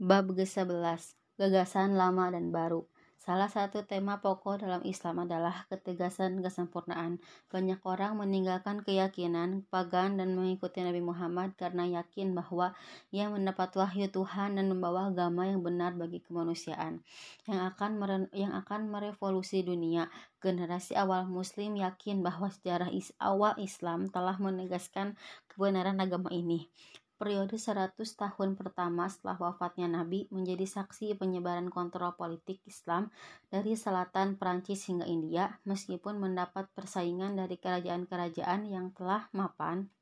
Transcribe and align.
Bab 0.00 0.32
ke-11 0.32 1.12
Gagasan 1.36 1.92
Lama 1.92 2.32
dan 2.32 2.48
Baru 2.48 2.88
Salah 3.20 3.52
satu 3.52 3.84
tema 3.84 4.16
pokok 4.24 4.64
dalam 4.64 4.80
Islam 4.80 5.28
adalah 5.28 5.68
ketegasan 5.68 6.40
kesempurnaan. 6.40 7.20
Banyak 7.52 7.84
orang 7.84 8.16
meninggalkan 8.16 8.80
keyakinan 8.80 9.68
pagan 9.68 10.16
dan 10.16 10.32
mengikuti 10.32 10.80
Nabi 10.80 11.04
Muhammad 11.04 11.52
karena 11.52 11.84
yakin 12.00 12.32
bahwa 12.32 12.72
ia 13.12 13.28
mendapat 13.28 13.76
wahyu 13.76 14.08
Tuhan 14.08 14.56
dan 14.56 14.72
membawa 14.72 15.12
agama 15.12 15.44
yang 15.44 15.60
benar 15.60 15.92
bagi 15.92 16.24
kemanusiaan 16.24 17.04
yang 17.44 17.60
akan 17.60 18.00
yang 18.32 18.56
akan 18.56 18.88
merevolusi 18.88 19.60
dunia. 19.60 20.08
Generasi 20.40 20.96
awal 20.96 21.28
muslim 21.28 21.76
yakin 21.76 22.24
bahwa 22.24 22.48
sejarah 22.48 22.88
is 22.88 23.12
awal 23.20 23.52
Islam 23.60 24.08
telah 24.08 24.40
menegaskan 24.40 25.20
kebenaran 25.52 26.00
agama 26.00 26.32
ini 26.32 26.72
periode 27.20 27.60
100 27.60 28.00
tahun 28.00 28.56
pertama 28.56 29.04
setelah 29.12 29.36
wafatnya 29.36 29.92
Nabi 29.92 30.24
menjadi 30.32 30.64
saksi 30.64 31.12
penyebaran 31.20 31.68
kontrol 31.68 32.16
politik 32.16 32.64
Islam 32.64 33.12
dari 33.52 33.76
selatan 33.76 34.40
Perancis 34.40 34.88
hingga 34.88 35.04
India 35.04 35.60
meskipun 35.68 36.16
mendapat 36.16 36.72
persaingan 36.72 37.36
dari 37.36 37.60
kerajaan-kerajaan 37.60 38.64
yang 38.64 38.96
telah 38.96 39.28
mapan 39.36 39.92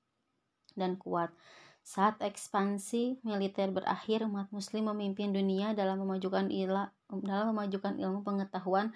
dan 0.78 0.94
kuat. 0.94 1.34
Saat 1.82 2.22
ekspansi 2.22 3.24
militer 3.26 3.74
berakhir, 3.74 4.22
umat 4.28 4.52
muslim 4.54 4.92
memimpin 4.94 5.34
dunia 5.34 5.74
dalam 5.74 5.98
memajukan 6.04 6.46
ila, 6.52 6.94
dalam 7.10 7.56
memajukan 7.56 7.98
ilmu 7.98 8.22
pengetahuan 8.22 8.94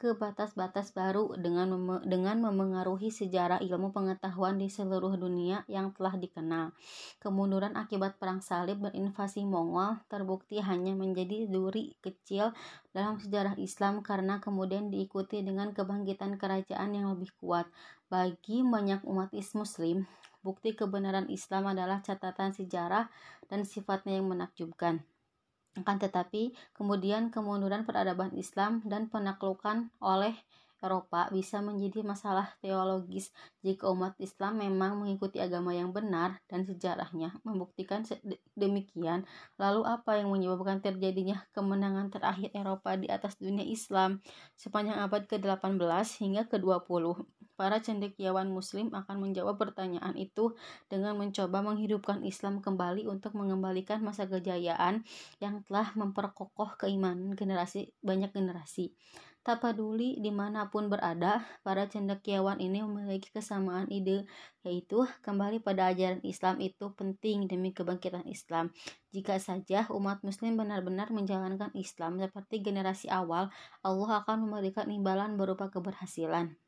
ke 0.00 0.16
batas-batas 0.16 0.96
baru 0.96 1.36
dengan 1.36 1.76
mem 1.76 2.00
dengan 2.08 2.40
memengaruhi 2.40 3.12
sejarah 3.12 3.60
ilmu 3.60 3.92
pengetahuan 3.92 4.56
di 4.56 4.72
seluruh 4.72 5.12
dunia 5.20 5.68
yang 5.68 5.92
telah 5.92 6.16
dikenal. 6.16 6.72
Kemunduran 7.20 7.76
akibat 7.76 8.16
perang 8.16 8.40
salib 8.40 8.80
dan 8.80 8.96
invasi 8.96 9.44
Mongol 9.44 10.00
terbukti 10.08 10.56
hanya 10.64 10.96
menjadi 10.96 11.44
duri 11.52 11.92
kecil 12.00 12.56
dalam 12.96 13.20
sejarah 13.20 13.60
Islam 13.60 14.00
karena 14.00 14.40
kemudian 14.40 14.88
diikuti 14.88 15.44
dengan 15.44 15.76
kebangkitan 15.76 16.40
kerajaan 16.40 16.96
yang 16.96 17.12
lebih 17.12 17.28
kuat. 17.36 17.68
Bagi 18.08 18.64
banyak 18.64 19.04
umat 19.04 19.36
muslim, 19.52 20.08
bukti 20.40 20.72
kebenaran 20.72 21.28
Islam 21.28 21.76
adalah 21.76 22.00
catatan 22.00 22.56
sejarah 22.56 23.12
dan 23.52 23.68
sifatnya 23.68 24.16
yang 24.16 24.32
menakjubkan. 24.32 25.04
Akan 25.78 26.02
tetapi, 26.02 26.50
kemudian 26.74 27.30
kemunduran 27.30 27.86
peradaban 27.86 28.34
Islam 28.34 28.82
dan 28.82 29.06
penaklukan 29.06 29.94
oleh 30.02 30.34
Eropa 30.80 31.28
bisa 31.28 31.60
menjadi 31.60 32.00
masalah 32.00 32.56
teologis 32.64 33.30
jika 33.60 33.92
umat 33.92 34.16
Islam 34.16 34.64
memang 34.64 34.96
mengikuti 34.96 35.36
agama 35.36 35.76
yang 35.76 35.92
benar 35.92 36.40
dan 36.48 36.64
sejarahnya 36.64 37.36
membuktikan 37.44 38.00
demikian. 38.56 39.28
Lalu 39.60 39.84
apa 39.84 40.16
yang 40.16 40.32
menyebabkan 40.32 40.80
terjadinya 40.80 41.44
kemenangan 41.52 42.08
terakhir 42.08 42.48
Eropa 42.56 42.96
di 42.96 43.12
atas 43.12 43.36
dunia 43.36 43.64
Islam 43.64 44.24
sepanjang 44.56 44.96
abad 44.98 45.28
ke-18 45.28 46.24
hingga 46.24 46.48
ke-20? 46.48 47.20
Para 47.60 47.76
cendekiawan 47.84 48.48
muslim 48.48 48.88
akan 48.96 49.20
menjawab 49.20 49.60
pertanyaan 49.60 50.16
itu 50.16 50.56
dengan 50.88 51.12
mencoba 51.20 51.60
menghidupkan 51.60 52.24
Islam 52.24 52.64
kembali 52.64 53.04
untuk 53.04 53.36
mengembalikan 53.36 54.00
masa 54.00 54.24
kejayaan 54.24 55.04
yang 55.44 55.60
telah 55.68 55.92
memperkokoh 55.92 56.80
keimanan 56.80 57.36
generasi 57.36 57.92
banyak 58.00 58.32
generasi. 58.32 58.96
Tak 59.40 59.64
peduli 59.64 60.20
di 60.20 60.28
mana 60.28 60.68
pun 60.68 60.92
berada, 60.92 61.40
para 61.64 61.88
cendekiawan 61.88 62.60
ini 62.60 62.84
memiliki 62.84 63.32
kesamaan 63.32 63.88
ide, 63.88 64.28
yaitu 64.60 65.08
kembali 65.24 65.64
pada 65.64 65.88
ajaran 65.88 66.20
Islam 66.28 66.60
itu 66.60 66.92
penting 66.92 67.48
demi 67.48 67.72
kebangkitan 67.72 68.28
Islam. 68.28 68.68
Jika 69.16 69.40
saja 69.40 69.88
umat 69.96 70.20
muslim 70.20 70.60
benar-benar 70.60 71.08
menjalankan 71.08 71.72
Islam 71.72 72.20
seperti 72.20 72.60
generasi 72.60 73.08
awal, 73.08 73.48
Allah 73.80 74.20
akan 74.20 74.44
memberikan 74.44 74.92
imbalan 74.92 75.40
berupa 75.40 75.72
keberhasilan 75.72 76.59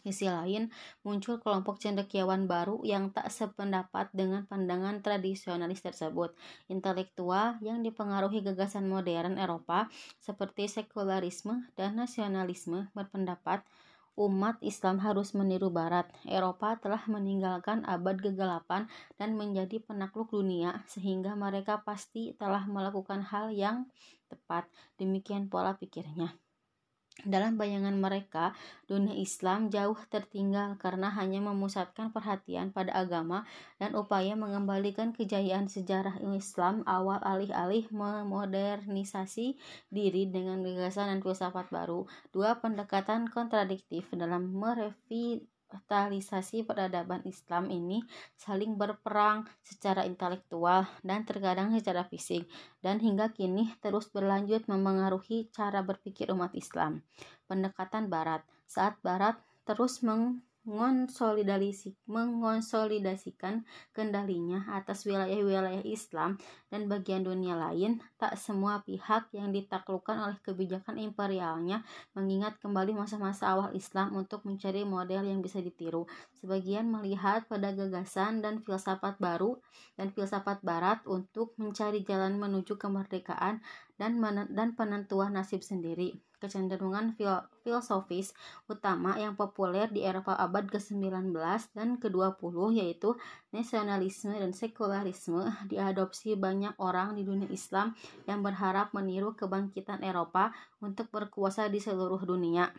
sisi 0.00 0.26
lain, 0.26 0.72
muncul 1.04 1.38
kelompok 1.38 1.78
cendekiawan 1.78 2.48
baru 2.48 2.80
yang 2.82 3.12
tak 3.12 3.28
sependapat 3.28 4.08
dengan 4.16 4.48
pandangan 4.48 5.04
tradisionalis 5.04 5.84
tersebut. 5.84 6.32
Intelektual 6.72 7.60
yang 7.60 7.84
dipengaruhi 7.84 8.40
gagasan 8.40 8.88
modern 8.88 9.36
Eropa 9.36 9.86
seperti 10.18 10.66
sekularisme 10.66 11.68
dan 11.76 12.00
nasionalisme 12.00 12.88
berpendapat 12.96 13.62
umat 14.20 14.60
Islam 14.60 15.00
harus 15.00 15.32
meniru 15.32 15.72
Barat. 15.72 16.04
Eropa 16.28 16.76
telah 16.76 17.00
meninggalkan 17.08 17.86
abad 17.88 18.20
kegelapan 18.20 18.84
dan 19.16 19.32
menjadi 19.38 19.80
penakluk 19.80 20.28
dunia, 20.28 20.84
sehingga 20.84 21.32
mereka 21.32 21.80
pasti 21.80 22.36
telah 22.36 22.68
melakukan 22.68 23.24
hal 23.24 23.48
yang 23.48 23.88
tepat. 24.28 24.68
Demikian 25.00 25.48
pola 25.48 25.72
pikirnya. 25.72 26.36
Dalam 27.28 27.60
bayangan 27.60 27.92
mereka, 27.96 28.56
dunia 28.88 29.12
Islam 29.12 29.68
jauh 29.68 29.96
tertinggal 30.08 30.80
karena 30.80 31.12
hanya 31.12 31.44
memusatkan 31.44 32.10
perhatian 32.10 32.72
pada 32.72 32.96
agama 32.96 33.44
dan 33.76 33.92
upaya 33.92 34.32
mengembalikan 34.36 35.12
kejayaan 35.12 35.68
sejarah 35.68 36.16
Islam 36.32 36.80
awal 36.88 37.20
alih-alih 37.20 37.88
memodernisasi 37.92 39.60
diri 39.92 40.28
dengan 40.32 40.64
gagasan 40.64 41.12
dan 41.12 41.20
filsafat 41.20 41.68
baru. 41.68 42.08
Dua 42.32 42.56
pendekatan 42.56 43.28
kontradiktif 43.28 44.08
dalam 44.16 44.56
merevi 44.56 45.44
revitalisasi 45.70 46.66
peradaban 46.66 47.22
Islam 47.22 47.70
ini 47.70 48.02
saling 48.34 48.74
berperang 48.74 49.46
secara 49.62 50.02
intelektual 50.02 50.90
dan 51.06 51.22
terkadang 51.22 51.70
secara 51.70 52.02
fisik 52.10 52.50
dan 52.82 52.98
hingga 52.98 53.30
kini 53.30 53.70
terus 53.78 54.10
berlanjut 54.10 54.66
memengaruhi 54.66 55.46
cara 55.54 55.86
berpikir 55.86 56.34
umat 56.34 56.50
Islam. 56.58 57.06
Pendekatan 57.46 58.10
Barat 58.10 58.42
saat 58.66 58.98
Barat 59.06 59.38
terus 59.62 60.02
meng 60.02 60.42
mengonsolidasikan 60.68 63.64
kendalinya 63.96 64.68
atas 64.76 65.08
wilayah-wilayah 65.08 65.80
Islam 65.88 66.36
dan 66.68 66.84
bagian 66.84 67.24
dunia 67.24 67.56
lain, 67.56 68.04
tak 68.20 68.36
semua 68.36 68.84
pihak 68.84 69.32
yang 69.32 69.56
ditaklukkan 69.56 70.20
oleh 70.20 70.36
kebijakan 70.44 71.00
imperialnya 71.00 71.80
mengingat 72.12 72.60
kembali 72.60 72.92
masa-masa 72.92 73.56
awal 73.56 73.72
Islam 73.72 74.12
untuk 74.12 74.44
mencari 74.44 74.84
model 74.84 75.24
yang 75.24 75.40
bisa 75.40 75.64
ditiru. 75.64 76.04
Sebagian 76.44 76.92
melihat 76.92 77.48
pada 77.48 77.72
gagasan 77.72 78.44
dan 78.44 78.60
filsafat 78.60 79.16
baru 79.16 79.56
dan 79.96 80.12
filsafat 80.12 80.60
barat 80.60 81.00
untuk 81.08 81.56
mencari 81.56 82.04
jalan 82.04 82.36
menuju 82.36 82.76
kemerdekaan 82.76 83.64
dan, 83.96 84.20
dan 84.52 84.76
penentuan 84.76 85.32
nasib 85.32 85.64
sendiri 85.64 86.20
kecenderungan 86.40 87.14
fil 87.14 87.44
filosofis 87.60 88.32
utama 88.66 89.20
yang 89.20 89.36
populer 89.36 89.86
di 89.92 90.00
Eropa 90.00 90.32
abad 90.34 90.66
ke-19 90.72 91.36
dan 91.76 92.00
ke-20 92.00 92.56
yaitu 92.80 93.14
nasionalisme 93.52 94.32
dan 94.32 94.56
sekularisme 94.56 95.44
diadopsi 95.68 96.34
banyak 96.40 96.72
orang 96.80 97.14
di 97.14 97.22
dunia 97.22 97.46
Islam 97.52 97.92
yang 98.24 98.40
berharap 98.40 98.96
meniru 98.96 99.36
kebangkitan 99.36 100.00
Eropa 100.00 100.56
untuk 100.80 101.12
berkuasa 101.12 101.68
di 101.68 101.78
seluruh 101.78 102.24
dunia. 102.24 102.72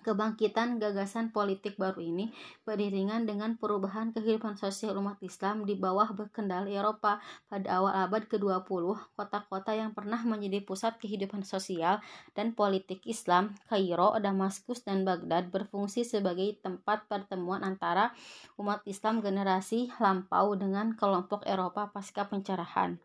Kebangkitan 0.00 0.80
gagasan 0.80 1.28
politik 1.28 1.76
baru 1.76 2.00
ini 2.00 2.32
beriringan 2.64 3.28
dengan 3.28 3.60
perubahan 3.60 4.16
kehidupan 4.16 4.56
sosial 4.56 4.96
umat 4.96 5.20
Islam 5.20 5.68
di 5.68 5.76
bawah 5.76 6.08
berkendali 6.16 6.72
Eropa 6.72 7.20
pada 7.52 7.68
awal 7.76 8.08
abad 8.08 8.24
ke-20. 8.24 8.96
Kota-kota 9.12 9.76
yang 9.76 9.92
pernah 9.92 10.24
menjadi 10.24 10.64
pusat 10.64 10.96
kehidupan 10.96 11.44
sosial 11.44 12.00
dan 12.32 12.56
politik 12.56 13.04
Islam, 13.04 13.52
Kairo, 13.68 14.16
Damaskus, 14.16 14.88
dan 14.88 15.04
Baghdad 15.04 15.52
berfungsi 15.52 16.08
sebagai 16.08 16.56
tempat 16.64 17.04
pertemuan 17.04 17.60
antara 17.60 18.16
umat 18.56 18.80
Islam 18.88 19.20
generasi 19.20 19.92
lampau 20.00 20.56
dengan 20.56 20.96
kelompok 20.96 21.44
Eropa 21.44 21.92
pasca 21.92 22.24
pencerahan 22.24 22.96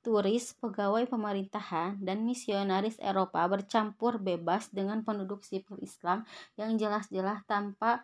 turis, 0.00 0.56
pegawai 0.56 1.04
pemerintahan, 1.08 2.00
dan 2.00 2.24
misionaris 2.24 2.96
Eropa 3.00 3.44
bercampur 3.48 4.16
bebas 4.16 4.72
dengan 4.72 5.04
penduduk 5.04 5.44
sipil 5.44 5.76
Islam 5.84 6.24
yang 6.56 6.76
jelas-jelas 6.80 7.44
tanpa 7.44 8.00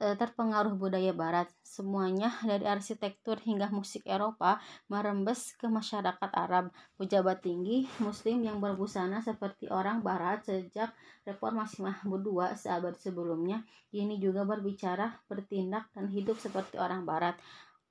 e, 0.00 0.16
terpengaruh 0.16 0.74
budaya 0.74 1.12
barat. 1.12 1.48
Semuanya 1.60 2.32
dari 2.40 2.64
arsitektur 2.64 3.36
hingga 3.44 3.68
musik 3.68 4.02
Eropa 4.08 4.58
merembes 4.88 5.52
ke 5.60 5.68
masyarakat 5.68 6.30
Arab. 6.32 6.72
Pejabat 6.96 7.44
tinggi 7.44 7.84
muslim 8.00 8.40
yang 8.40 8.58
berbusana 8.58 9.20
seperti 9.20 9.68
orang 9.68 10.00
barat 10.00 10.42
sejak 10.48 10.96
reformasi 11.28 11.84
Mahmud 11.84 12.22
II 12.24 12.48
seabad 12.56 12.96
sebelumnya 12.96 13.60
ini 13.92 14.16
juga 14.16 14.46
berbicara, 14.48 15.20
bertindak 15.28 15.90
dan 15.92 16.08
hidup 16.08 16.40
seperti 16.40 16.80
orang 16.80 17.04
barat 17.04 17.36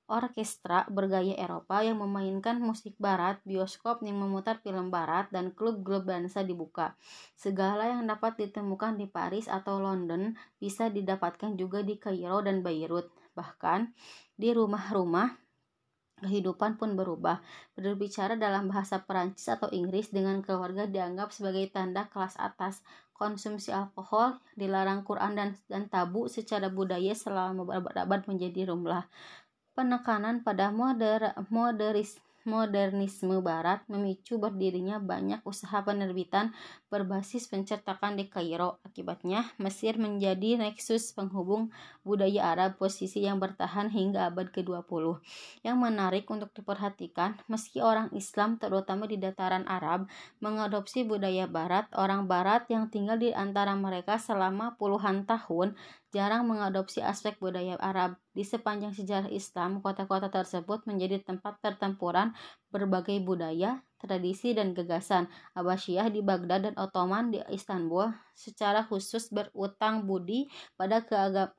orkestra 0.06 0.86
bergaya 0.86 1.34
Eropa 1.34 1.82
yang 1.82 1.98
memainkan 1.98 2.62
musik 2.62 2.94
barat, 2.96 3.42
bioskop 3.42 4.02
yang 4.06 4.18
memutar 4.22 4.62
film 4.62 4.90
barat, 4.90 5.26
dan 5.34 5.50
klub-klub 5.50 6.06
dansa 6.06 6.46
dibuka. 6.46 6.94
Segala 7.34 7.90
yang 7.90 8.06
dapat 8.06 8.38
ditemukan 8.38 8.98
di 8.98 9.10
Paris 9.10 9.50
atau 9.50 9.82
London 9.82 10.38
bisa 10.62 10.86
didapatkan 10.86 11.58
juga 11.58 11.82
di 11.82 11.98
Kairo 11.98 12.40
dan 12.40 12.62
Beirut. 12.62 13.10
Bahkan 13.34 13.92
di 14.38 14.54
rumah-rumah 14.54 15.46
kehidupan 16.22 16.80
pun 16.80 16.96
berubah. 16.96 17.44
Berbicara 17.76 18.40
dalam 18.40 18.72
bahasa 18.72 19.04
Perancis 19.04 19.52
atau 19.52 19.68
Inggris 19.68 20.08
dengan 20.08 20.40
keluarga 20.40 20.88
dianggap 20.88 21.34
sebagai 21.34 21.68
tanda 21.68 22.08
kelas 22.08 22.40
atas. 22.40 22.80
Konsumsi 23.16 23.72
alkohol 23.72 24.36
dilarang 24.60 25.00
Quran 25.00 25.32
dan, 25.32 25.50
dan 25.72 25.88
tabu 25.88 26.28
secara 26.28 26.68
budaya 26.68 27.16
selama 27.16 27.64
berabad-abad 27.64 28.28
menjadi 28.28 28.68
rumlah. 28.68 29.08
Penekanan 29.76 30.40
pada 30.40 30.72
moder, 30.72 31.36
moderis, 31.52 32.16
modernisme 32.46 33.42
barat 33.42 33.82
memicu 33.90 34.38
berdirinya 34.38 35.02
banyak 35.02 35.42
usaha 35.42 35.82
penerbitan 35.82 36.54
berbasis 36.96 37.44
pencetakan 37.52 38.16
di 38.16 38.32
Kairo. 38.32 38.80
Akibatnya, 38.80 39.52
Mesir 39.60 40.00
menjadi 40.00 40.56
neksus 40.56 41.12
penghubung 41.12 41.68
budaya 42.00 42.56
Arab 42.56 42.80
posisi 42.80 43.20
yang 43.20 43.36
bertahan 43.36 43.92
hingga 43.92 44.32
abad 44.32 44.48
ke-20. 44.48 45.20
Yang 45.60 45.76
menarik 45.76 46.24
untuk 46.32 46.48
diperhatikan, 46.56 47.36
meski 47.52 47.84
orang 47.84 48.08
Islam 48.16 48.56
terutama 48.56 49.04
di 49.04 49.20
dataran 49.20 49.68
Arab 49.68 50.08
mengadopsi 50.40 51.04
budaya 51.04 51.44
barat, 51.44 51.84
orang 51.92 52.24
barat 52.24 52.64
yang 52.72 52.88
tinggal 52.88 53.20
di 53.20 53.36
antara 53.36 53.76
mereka 53.76 54.16
selama 54.16 54.80
puluhan 54.80 55.28
tahun 55.28 55.76
jarang 56.16 56.48
mengadopsi 56.48 57.04
aspek 57.04 57.36
budaya 57.36 57.76
Arab. 57.76 58.16
Di 58.32 58.40
sepanjang 58.40 58.96
sejarah 58.96 59.28
Islam, 59.28 59.84
kota-kota 59.84 60.32
tersebut 60.32 60.88
menjadi 60.88 61.20
tempat 61.20 61.60
pertempuran 61.60 62.32
berbagai 62.72 63.20
budaya, 63.20 63.84
tradisi, 64.06 64.54
dan 64.54 64.72
gagasan. 64.72 65.28
Abbasiyah 65.58 66.08
di 66.08 66.22
Baghdad 66.22 66.70
dan 66.70 66.74
Ottoman 66.78 67.34
di 67.34 67.42
Istanbul 67.50 68.14
secara 68.36 68.84
khusus 68.84 69.32
berutang 69.32 70.04
budi 70.04 70.46
pada 70.76 71.00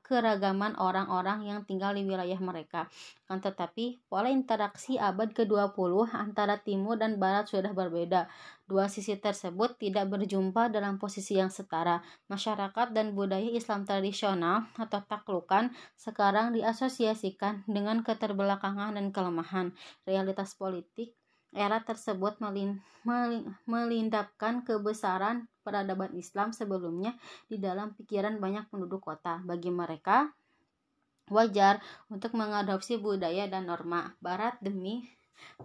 keragaman 0.00 0.78
orang-orang 0.78 1.50
yang 1.50 1.60
tinggal 1.66 1.90
di 1.92 2.06
wilayah 2.06 2.38
mereka. 2.38 2.86
Kan 3.26 3.42
tetapi, 3.42 3.98
pola 4.06 4.30
interaksi 4.30 4.96
abad 4.96 5.34
ke-20 5.34 6.08
antara 6.14 6.56
timur 6.62 6.96
dan 6.96 7.18
barat 7.18 7.50
sudah 7.50 7.74
berbeda. 7.74 8.30
Dua 8.64 8.86
sisi 8.86 9.18
tersebut 9.18 9.80
tidak 9.80 10.08
berjumpa 10.08 10.70
dalam 10.70 10.96
posisi 11.02 11.36
yang 11.36 11.50
setara. 11.50 12.00
Masyarakat 12.30 12.94
dan 12.94 13.12
budaya 13.12 13.48
Islam 13.50 13.84
tradisional 13.84 14.70
atau 14.78 15.02
taklukan 15.04 15.74
sekarang 15.98 16.54
diasosiasikan 16.54 17.66
dengan 17.66 18.06
keterbelakangan 18.06 18.94
dan 18.96 19.10
kelemahan. 19.10 19.74
Realitas 20.04 20.54
politik 20.54 21.18
era 21.52 21.80
tersebut 21.80 22.38
melin, 22.44 22.80
melin, 23.02 23.48
melindapkan 23.64 24.62
kebesaran 24.64 25.48
peradaban 25.64 26.12
Islam 26.16 26.52
sebelumnya 26.52 27.16
di 27.48 27.56
dalam 27.56 27.96
pikiran 27.96 28.36
banyak 28.36 28.68
penduduk 28.68 29.04
kota. 29.04 29.40
Bagi 29.44 29.72
mereka, 29.72 30.32
wajar 31.28 31.80
untuk 32.08 32.36
mengadopsi 32.36 32.96
budaya 32.96 33.48
dan 33.48 33.68
norma 33.68 34.16
barat 34.20 34.56
demi 34.64 35.04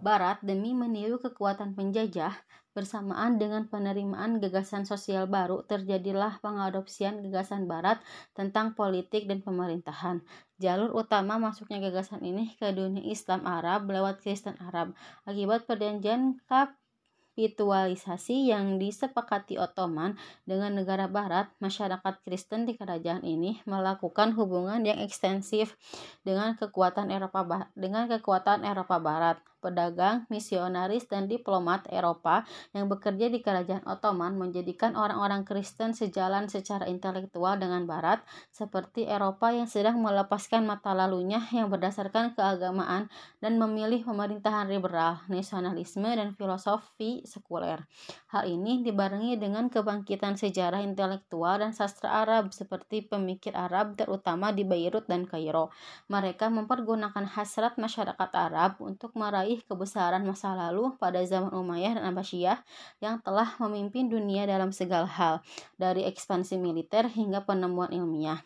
barat 0.06 0.38
demi 0.46 0.78
meniru 0.78 1.18
kekuatan 1.18 1.74
penjajah 1.74 2.36
Bersamaan 2.74 3.38
dengan 3.38 3.70
penerimaan 3.70 4.42
gagasan 4.42 4.90
sosial 4.90 5.30
baru, 5.30 5.62
terjadilah 5.62 6.42
pengadopsian 6.42 7.22
gagasan 7.22 7.70
Barat 7.70 8.02
tentang 8.34 8.74
politik 8.74 9.30
dan 9.30 9.46
pemerintahan. 9.46 10.26
Jalur 10.58 10.90
utama 10.98 11.38
masuknya 11.38 11.78
gagasan 11.78 12.26
ini 12.26 12.58
ke 12.58 12.74
dunia 12.74 13.06
Islam 13.06 13.46
Arab 13.46 13.94
lewat 13.94 14.26
Kristen 14.26 14.58
Arab. 14.58 14.98
Akibat 15.30 15.70
perjanjian 15.70 16.42
kapitualisasi 16.50 18.50
yang 18.50 18.82
disepakati 18.82 19.62
Ottoman 19.62 20.18
dengan 20.50 20.74
negara 20.74 21.06
barat, 21.06 21.54
masyarakat 21.62 22.26
Kristen 22.26 22.66
di 22.66 22.74
kerajaan 22.74 23.22
ini 23.22 23.62
melakukan 23.70 24.34
hubungan 24.34 24.82
yang 24.82 24.98
ekstensif 24.98 25.78
dengan 26.26 26.58
kekuatan 26.58 27.14
Eropa 27.14 27.70
dengan 27.78 28.10
kekuatan 28.10 28.66
Eropa 28.66 28.98
Barat 28.98 29.53
pedagang, 29.64 30.28
misionaris, 30.28 31.08
dan 31.08 31.32
diplomat 31.32 31.88
Eropa 31.88 32.44
yang 32.76 32.92
bekerja 32.92 33.32
di 33.32 33.40
kerajaan 33.40 33.88
Ottoman 33.88 34.36
menjadikan 34.36 35.00
orang-orang 35.00 35.48
Kristen 35.48 35.96
sejalan 35.96 36.52
secara 36.52 36.84
intelektual 36.92 37.56
dengan 37.56 37.88
Barat, 37.88 38.20
seperti 38.52 39.08
Eropa 39.08 39.56
yang 39.56 39.72
sedang 39.72 40.04
melepaskan 40.04 40.68
mata 40.68 40.92
lalunya 40.92 41.40
yang 41.56 41.72
berdasarkan 41.72 42.36
keagamaan 42.36 43.08
dan 43.40 43.56
memilih 43.56 44.04
pemerintahan 44.04 44.68
liberal, 44.68 45.24
nasionalisme, 45.32 46.12
dan 46.12 46.36
filosofi 46.36 47.24
sekuler. 47.24 47.88
Hal 48.34 48.50
ini 48.50 48.84
dibarengi 48.84 49.38
dengan 49.38 49.70
kebangkitan 49.70 50.36
sejarah 50.36 50.82
intelektual 50.82 51.62
dan 51.62 51.72
sastra 51.72 52.26
Arab 52.26 52.52
seperti 52.52 53.06
pemikir 53.06 53.54
Arab 53.54 53.94
terutama 53.94 54.50
di 54.50 54.66
Beirut 54.66 55.06
dan 55.06 55.30
Kairo. 55.30 55.70
Mereka 56.10 56.50
mempergunakan 56.50 57.30
hasrat 57.30 57.78
masyarakat 57.78 58.30
Arab 58.34 58.82
untuk 58.82 59.14
meraih 59.14 59.53
meraih 59.54 59.70
kebesaran 59.70 60.26
masa 60.26 60.58
lalu 60.58 60.98
pada 60.98 61.22
zaman 61.22 61.54
Umayyah 61.54 62.02
dan 62.02 62.10
Abbasiyah 62.10 62.66
yang 62.98 63.22
telah 63.22 63.54
memimpin 63.62 64.10
dunia 64.10 64.50
dalam 64.50 64.74
segala 64.74 65.06
hal, 65.06 65.46
dari 65.78 66.10
ekspansi 66.10 66.58
militer 66.58 67.06
hingga 67.06 67.46
penemuan 67.46 67.94
ilmiah. 67.94 68.42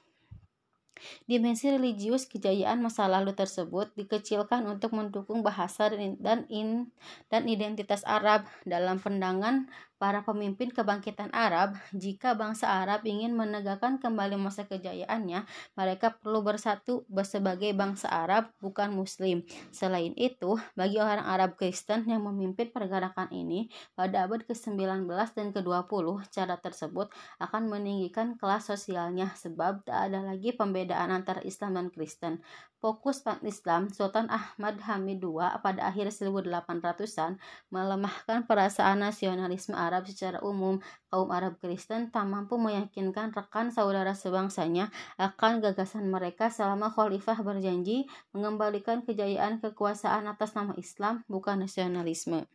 Dimensi 1.24 1.72
religius 1.72 2.28
kejayaan 2.28 2.84
masa 2.84 3.08
lalu 3.08 3.32
tersebut 3.32 3.94
dikecilkan 3.96 4.68
untuk 4.68 4.92
mendukung 4.92 5.46
bahasa 5.46 5.88
dan 5.96 6.44
in, 6.52 6.92
dan 7.32 7.48
identitas 7.48 8.04
Arab 8.04 8.44
dalam 8.68 9.00
pandangan 9.00 9.72
para 9.98 10.22
pemimpin 10.22 10.70
kebangkitan 10.70 11.34
Arab, 11.34 11.74
jika 11.94 12.38
bangsa 12.38 12.70
Arab 12.70 13.02
ingin 13.04 13.34
menegakkan 13.34 13.98
kembali 13.98 14.38
masa 14.38 14.70
kejayaannya, 14.70 15.46
mereka 15.74 16.14
perlu 16.14 16.46
bersatu 16.46 17.04
sebagai 17.26 17.74
bangsa 17.74 18.10
Arab, 18.10 18.54
bukan 18.62 18.94
Muslim. 18.94 19.42
Selain 19.74 20.14
itu, 20.14 20.58
bagi 20.78 21.02
orang 21.02 21.26
Arab 21.26 21.58
Kristen 21.58 22.06
yang 22.06 22.24
memimpin 22.26 22.70
pergerakan 22.70 23.28
ini 23.34 23.74
pada 23.98 24.30
abad 24.30 24.46
ke-19 24.46 25.10
dan 25.34 25.50
ke-20, 25.50 26.06
cara 26.30 26.56
tersebut 26.62 27.10
akan 27.42 27.64
meninggikan 27.66 28.38
kelas 28.38 28.70
sosialnya 28.70 29.34
sebab 29.34 29.82
tak 29.82 30.14
ada 30.14 30.22
lagi 30.22 30.54
pembedaan 30.54 31.10
antara 31.10 31.42
Islam 31.42 31.74
dan 31.74 31.88
Kristen. 31.90 32.40
Fokus 32.78 33.26
Islam 33.42 33.90
Sultan 33.90 34.30
Ahmad 34.30 34.78
Hamid 34.86 35.26
II 35.26 35.42
pada 35.66 35.90
akhir 35.90 36.14
1800-an 36.14 37.42
melemahkan 37.74 38.46
perasaan 38.46 39.02
nasionalisme 39.02 39.74
Arab 39.74 39.87
secara 40.04 40.44
umum. 40.44 40.84
Kaum 41.08 41.30
Arab 41.32 41.56
Kristen 41.64 42.12
tak 42.12 42.28
mampu 42.28 42.60
meyakinkan 42.60 43.32
rekan 43.32 43.72
saudara 43.72 44.12
sebangsanya 44.12 44.92
akan 45.16 45.64
gagasan 45.64 46.12
mereka 46.12 46.52
selama 46.52 46.92
khalifah 46.92 47.40
berjanji 47.46 48.10
mengembalikan 48.36 49.06
kejayaan 49.06 49.64
kekuasaan 49.64 50.28
atas 50.28 50.58
nama 50.58 50.76
Islam 50.76 51.24
bukan 51.32 51.64
nasionalisme. 51.64 52.50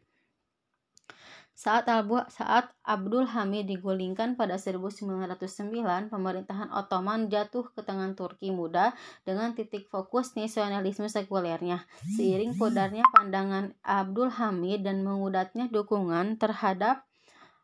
Saat, 1.53 1.85
Albu, 1.87 2.25
saat 2.33 2.73
Abdul 2.83 3.29
Hamid 3.29 3.69
digulingkan 3.69 4.41
pada 4.41 4.57
1909, 4.57 6.09
pemerintahan 6.09 6.73
Ottoman 6.73 7.29
jatuh 7.29 7.69
ke 7.77 7.85
tangan 7.85 8.17
Turki 8.17 8.49
muda 8.49 8.97
dengan 9.23 9.53
titik 9.53 9.87
fokus 9.93 10.33
nasionalisme 10.33 11.07
sekulernya. 11.07 11.85
Seiring 12.17 12.57
pudarnya 12.57 13.05
pandangan 13.13 13.77
Abdul 13.85 14.33
Hamid 14.33 14.83
dan 14.89 15.05
mengudatnya 15.05 15.69
dukungan 15.69 16.41
terhadap 16.41 17.05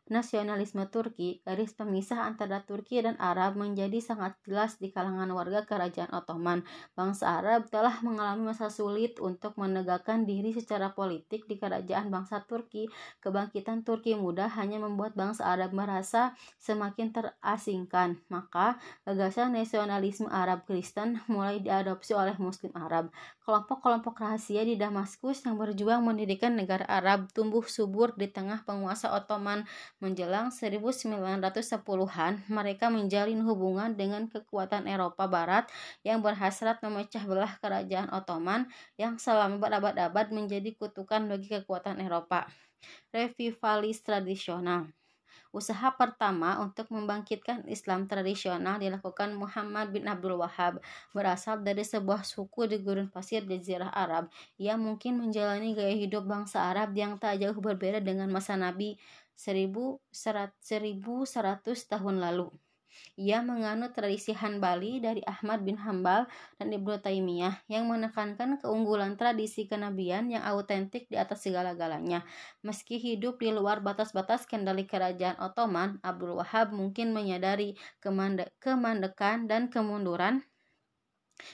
nasionalisme 0.09 0.89
Turki, 0.89 1.39
garis 1.45 1.71
pemisah 1.77 2.25
antara 2.25 2.65
Turki 2.65 2.99
dan 2.99 3.15
Arab 3.21 3.55
menjadi 3.55 4.01
sangat 4.01 4.35
jelas 4.43 4.81
di 4.81 4.89
kalangan 4.89 5.29
warga 5.31 5.63
kerajaan 5.63 6.09
Ottoman. 6.11 6.65
Bangsa 6.97 7.39
Arab 7.39 7.69
telah 7.69 8.01
mengalami 8.01 8.49
masa 8.51 8.73
sulit 8.73 9.21
untuk 9.21 9.55
menegakkan 9.55 10.25
diri 10.25 10.51
secara 10.51 10.91
politik 10.97 11.45
di 11.45 11.61
kerajaan 11.61 12.09
bangsa 12.09 12.43
Turki. 12.43 12.89
Kebangkitan 13.21 13.85
Turki 13.85 14.17
muda 14.17 14.49
hanya 14.57 14.81
membuat 14.81 15.13
bangsa 15.13 15.47
Arab 15.47 15.71
merasa 15.71 16.33
semakin 16.57 17.13
terasingkan. 17.13 18.19
Maka, 18.27 18.81
gagasan 19.05 19.55
nasionalisme 19.55 20.27
Arab 20.27 20.65
Kristen 20.65 21.21
mulai 21.31 21.61
diadopsi 21.61 22.17
oleh 22.17 22.33
Muslim 22.41 22.73
Arab. 22.75 23.13
Kelompok-kelompok 23.49 24.21
rahasia 24.21 24.61
di 24.61 24.77
Damaskus 24.77 25.41
yang 25.41 25.57
berjuang 25.57 26.05
mendirikan 26.05 26.53
negara 26.53 26.85
Arab 26.85 27.33
tumbuh 27.33 27.65
subur 27.65 28.13
di 28.13 28.29
tengah 28.29 28.61
penguasa 28.61 29.09
Ottoman 29.09 29.65
Menjelang 29.97 30.53
1910-an, 30.53 32.45
mereka 32.45 32.93
menjalin 32.93 33.41
hubungan 33.41 33.97
dengan 33.97 34.29
kekuatan 34.29 34.85
Eropa 34.85 35.25
Barat 35.25 35.65
yang 36.05 36.21
berhasrat 36.21 36.77
memecah 36.85 37.25
belah 37.25 37.57
kerajaan 37.57 38.13
Ottoman 38.13 38.69
yang 39.01 39.17
selama 39.17 39.57
berabad-abad 39.57 40.29
menjadi 40.29 40.69
kutukan 40.77 41.25
bagi 41.25 41.49
kekuatan 41.49 42.05
Eropa. 42.05 42.45
Revivalis 43.09 44.05
tradisional 44.05 44.93
Usaha 45.49 45.89
pertama 45.97 46.61
untuk 46.61 46.93
membangkitkan 46.93 47.65
Islam 47.65 48.05
tradisional 48.05 48.77
dilakukan 48.77 49.33
Muhammad 49.33 49.89
bin 49.89 50.05
Abdul 50.05 50.37
Wahab, 50.37 50.77
berasal 51.09 51.65
dari 51.65 51.81
sebuah 51.81 52.21
suku 52.21 52.69
di 52.69 52.77
gurun 52.77 53.09
pasir 53.09 53.41
Jazirah 53.49 53.89
Arab. 53.89 54.29
Ia 54.61 54.77
mungkin 54.77 55.17
menjalani 55.17 55.73
gaya 55.73 55.97
hidup 55.97 56.29
bangsa 56.29 56.69
Arab 56.69 56.93
yang 56.93 57.17
tak 57.17 57.41
jauh 57.41 57.57
berbeda 57.57 57.97
dengan 57.97 58.29
masa 58.29 58.53
Nabi 58.61 59.01
1100 59.33 60.05
tahun 61.89 62.15
lalu. 62.21 62.53
Ia 63.19 63.43
menganut 63.43 63.91
tradisi 63.91 64.31
Hanbali 64.31 65.03
dari 65.03 65.19
Ahmad 65.27 65.67
bin 65.67 65.75
Hambal 65.75 66.25
dan 66.55 66.71
Ibnu 66.71 67.03
Taimiyah 67.03 67.67
yang 67.67 67.91
menekankan 67.91 68.63
keunggulan 68.63 69.19
tradisi 69.19 69.67
kenabian 69.67 70.31
yang 70.31 70.43
autentik 70.47 71.11
di 71.11 71.19
atas 71.19 71.43
segala-galanya. 71.43 72.23
Meski 72.63 72.95
hidup 72.95 73.43
di 73.43 73.51
luar 73.51 73.83
batas-batas 73.83 74.47
kendali 74.47 74.87
kerajaan 74.87 75.35
Ottoman, 75.43 75.99
Abdul 75.99 76.39
Wahab 76.39 76.71
mungkin 76.71 77.11
menyadari 77.11 77.75
kemandekan 78.63 79.51
dan 79.51 79.67
kemunduran 79.67 80.43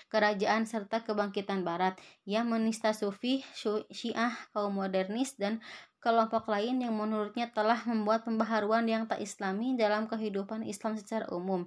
kerajaan 0.10 0.66
serta 0.66 1.06
kebangkitan 1.06 1.62
barat. 1.62 1.98
Ia 2.26 2.42
menista 2.42 2.94
sufi, 2.94 3.46
syiah, 3.94 4.34
kaum 4.54 4.82
modernis, 4.82 5.38
dan 5.38 5.62
kelompok 6.06 6.46
lain 6.46 6.86
yang 6.86 6.94
menurutnya 6.94 7.50
telah 7.50 7.82
membuat 7.90 8.30
pembaharuan 8.30 8.86
yang 8.86 9.10
tak 9.10 9.26
islami 9.26 9.74
dalam 9.74 10.06
kehidupan 10.06 10.62
Islam 10.62 10.94
secara 11.02 11.26
umum 11.34 11.66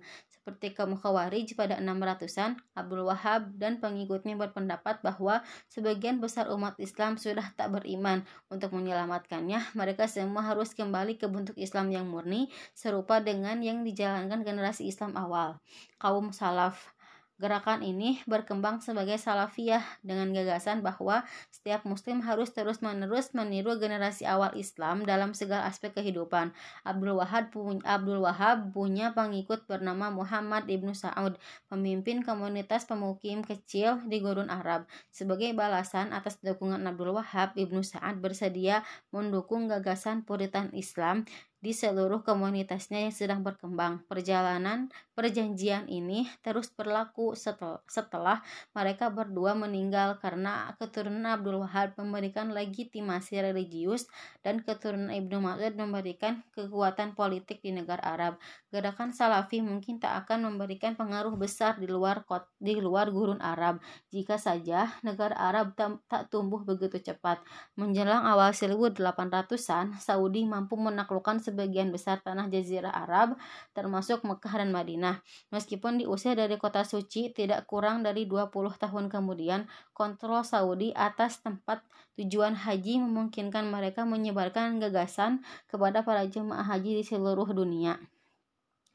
seperti 0.48 0.72
kaum 0.72 0.96
Khawarij 0.96 1.52
pada 1.60 1.76
600-an 1.76 2.56
Abdul 2.72 3.04
Wahab 3.04 3.52
dan 3.60 3.84
pengikutnya 3.84 4.32
berpendapat 4.32 5.04
bahwa 5.04 5.44
sebagian 5.68 6.24
besar 6.24 6.48
umat 6.48 6.72
Islam 6.80 7.20
sudah 7.20 7.52
tak 7.52 7.68
beriman. 7.68 8.24
Untuk 8.48 8.72
menyelamatkannya 8.72 9.76
mereka 9.76 10.08
semua 10.08 10.40
harus 10.40 10.72
kembali 10.72 11.20
ke 11.20 11.28
bentuk 11.28 11.52
Islam 11.60 11.92
yang 11.92 12.08
murni 12.08 12.48
serupa 12.72 13.20
dengan 13.20 13.60
yang 13.60 13.84
dijalankan 13.84 14.40
generasi 14.40 14.88
Islam 14.88 15.20
awal. 15.20 15.60
Kaum 16.00 16.32
salaf 16.32 16.96
Gerakan 17.38 17.86
ini 17.86 18.18
berkembang 18.26 18.82
sebagai 18.82 19.14
salafiyah 19.14 20.02
dengan 20.02 20.34
gagasan 20.34 20.82
bahwa 20.82 21.22
setiap 21.54 21.86
muslim 21.86 22.18
harus 22.18 22.50
terus-menerus 22.50 23.30
meniru 23.30 23.78
generasi 23.78 24.26
awal 24.26 24.50
Islam 24.58 25.06
dalam 25.06 25.38
segala 25.38 25.70
aspek 25.70 25.94
kehidupan. 25.94 26.50
Abdul 26.82 27.14
Wahab 27.14 27.54
punya, 27.54 27.78
Abdul 27.86 28.26
Wahab 28.26 28.74
punya 28.74 29.14
pengikut 29.14 29.70
bernama 29.70 30.10
Muhammad 30.10 30.66
Ibnu 30.66 30.98
Saud, 30.98 31.38
pemimpin 31.70 32.26
komunitas 32.26 32.90
pemukim 32.90 33.46
kecil 33.46 34.02
di 34.10 34.18
Gurun 34.18 34.50
Arab. 34.50 34.90
Sebagai 35.14 35.54
balasan 35.54 36.10
atas 36.10 36.42
dukungan 36.42 36.82
Abdul 36.90 37.14
Wahab, 37.14 37.54
Ibnu 37.54 37.86
Sa'ad 37.86 38.18
bersedia 38.18 38.82
mendukung 39.14 39.70
gagasan 39.70 40.26
Puritan 40.26 40.74
Islam 40.74 41.22
di 41.58 41.74
seluruh 41.74 42.22
komunitasnya 42.22 43.08
yang 43.08 43.14
sedang 43.14 43.40
berkembang. 43.42 44.06
Perjalanan 44.06 44.86
perjanjian 45.18 45.90
ini 45.90 46.30
terus 46.46 46.70
berlaku 46.70 47.34
setel, 47.34 47.82
setelah 47.90 48.38
mereka 48.70 49.10
berdua 49.10 49.58
meninggal 49.58 50.22
karena 50.22 50.70
keturunan 50.78 51.26
Abdul 51.26 51.66
Wahab 51.66 51.98
memberikan 51.98 52.54
legitimasi 52.54 53.42
religius 53.42 54.06
dan 54.46 54.62
keturunan 54.62 55.10
Ibnu 55.10 55.42
Mas'ud 55.42 55.74
memberikan 55.74 56.46
kekuatan 56.54 57.18
politik 57.18 57.58
di 57.58 57.74
negara 57.74 58.02
Arab. 58.06 58.38
Gerakan 58.70 59.10
Salafi 59.10 59.58
mungkin 59.58 59.98
tak 59.98 60.26
akan 60.26 60.54
memberikan 60.54 60.94
pengaruh 60.94 61.34
besar 61.34 61.82
di 61.82 61.90
luar 61.90 62.22
kot, 62.22 62.46
di 62.62 62.78
luar 62.78 63.10
gurun 63.10 63.42
Arab 63.42 63.82
jika 64.08 64.38
saja 64.38 64.94
negara 65.02 65.34
Arab 65.34 65.74
tak, 65.74 66.00
tak 66.06 66.30
tumbuh 66.30 66.62
begitu 66.62 67.02
cepat. 67.02 67.42
Menjelang 67.74 68.24
awal 68.24 68.54
1800-an, 68.54 69.98
Saudi 69.98 70.46
mampu 70.46 70.78
menaklukkan 70.78 71.42
sebagian 71.48 71.88
besar 71.88 72.20
tanah 72.20 72.52
Jazirah 72.52 72.92
Arab, 72.92 73.40
termasuk 73.72 74.20
Mekah 74.28 74.60
dan 74.60 74.68
Madinah. 74.68 75.24
Meskipun 75.48 75.96
diusir 76.04 76.36
dari 76.36 76.60
kota 76.60 76.84
suci 76.84 77.32
tidak 77.32 77.64
kurang 77.64 78.04
dari 78.04 78.28
20 78.28 78.52
tahun 78.52 79.08
kemudian, 79.08 79.64
kontrol 79.96 80.44
Saudi 80.44 80.92
atas 80.92 81.40
tempat 81.40 81.80
tujuan 82.20 82.52
haji 82.52 83.00
memungkinkan 83.00 83.64
mereka 83.72 84.04
menyebarkan 84.04 84.76
gagasan 84.76 85.40
kepada 85.72 86.04
para 86.04 86.28
jemaah 86.28 86.66
haji 86.66 87.00
di 87.00 87.04
seluruh 87.06 87.48
dunia 87.56 87.96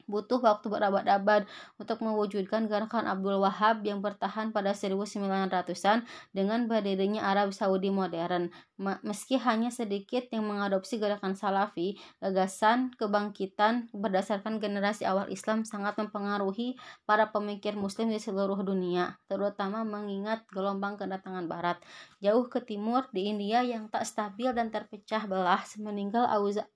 butuh 0.06 0.40
waktu 0.40 0.66
berabad-abad 0.68 1.48
untuk 1.80 2.00
mewujudkan 2.04 2.68
gerakan 2.68 3.08
Abdul 3.08 3.40
Wahab 3.40 3.84
yang 3.84 4.04
bertahan 4.04 4.50
pada 4.52 4.76
1900-an 4.76 6.04
dengan 6.34 6.66
berdirinya 6.68 7.24
Arab 7.24 7.52
Saudi 7.56 7.88
modern. 7.88 8.52
Meski 8.80 9.38
hanya 9.38 9.70
sedikit 9.70 10.26
yang 10.34 10.50
mengadopsi 10.50 10.98
gerakan 10.98 11.38
Salafi, 11.38 11.94
gagasan 12.18 12.90
kebangkitan 12.98 13.86
berdasarkan 13.94 14.58
generasi 14.58 15.06
awal 15.06 15.30
Islam 15.30 15.62
sangat 15.62 15.94
mempengaruhi 15.94 16.74
para 17.06 17.30
pemikir 17.30 17.78
muslim 17.78 18.10
di 18.10 18.18
seluruh 18.18 18.66
dunia, 18.66 19.16
terutama 19.30 19.86
mengingat 19.86 20.42
gelombang 20.50 20.98
kedatangan 20.98 21.46
barat. 21.46 21.78
Jauh 22.18 22.50
ke 22.50 22.58
timur 22.64 23.06
di 23.14 23.30
India 23.30 23.62
yang 23.62 23.86
tak 23.86 24.08
stabil 24.08 24.50
dan 24.50 24.74
terpecah 24.74 25.28
belah 25.30 25.62
semeninggal 25.62 26.26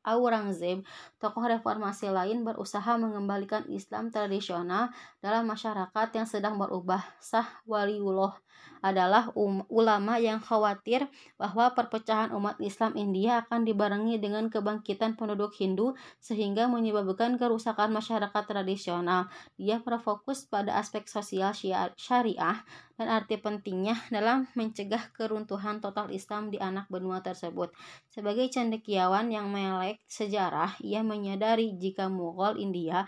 Aurangzeb, 0.07 0.87
tokoh 1.19 1.45
reformasi 1.51 2.13
lain 2.13 2.47
berusaha 2.47 2.95
mengembalikan 3.19 3.67
Islam 3.67 4.15
tradisional 4.15 4.95
dalam 5.19 5.51
masyarakat 5.51 6.09
yang 6.15 6.31
sedang 6.31 6.55
berubah. 6.55 7.03
Sah 7.19 7.51
Waliullah 7.67 8.39
adalah 8.79 9.31
um, 9.35 9.67
ulama 9.71 10.19
yang 10.23 10.39
khawatir 10.39 11.07
bahwa 11.35 11.75
perpecahan 11.75 12.31
umat 12.35 12.59
Islam 12.63 12.95
India 12.95 13.43
akan 13.47 13.67
dibarengi 13.67 14.23
dengan 14.23 14.47
kebangkitan 14.47 15.19
penduduk 15.19 15.55
Hindu 15.59 15.99
sehingga 16.23 16.71
menyebabkan 16.71 17.37
kerusakan 17.37 17.91
masyarakat 17.91 18.45
tradisional. 18.47 19.27
Dia 19.59 19.83
berfokus 19.83 20.47
pada 20.47 20.79
aspek 20.79 21.11
sosial 21.11 21.51
syariah 21.99 22.63
dan 22.99 23.07
arti 23.07 23.39
pentingnya 23.39 23.99
dalam 24.11 24.51
mencegah 24.59 25.11
keruntuhan 25.15 25.79
total 25.79 26.11
Islam 26.11 26.51
di 26.51 26.59
anak 26.59 26.91
benua 26.91 27.23
tersebut. 27.23 27.71
Sebagai 28.11 28.51
cendekiawan 28.51 29.31
yang 29.31 29.51
melek 29.51 30.03
sejarah, 30.11 30.75
ia 30.83 31.07
menyadari 31.07 31.79
jika 31.79 32.11
Mughal 32.11 32.59
India 32.59 33.07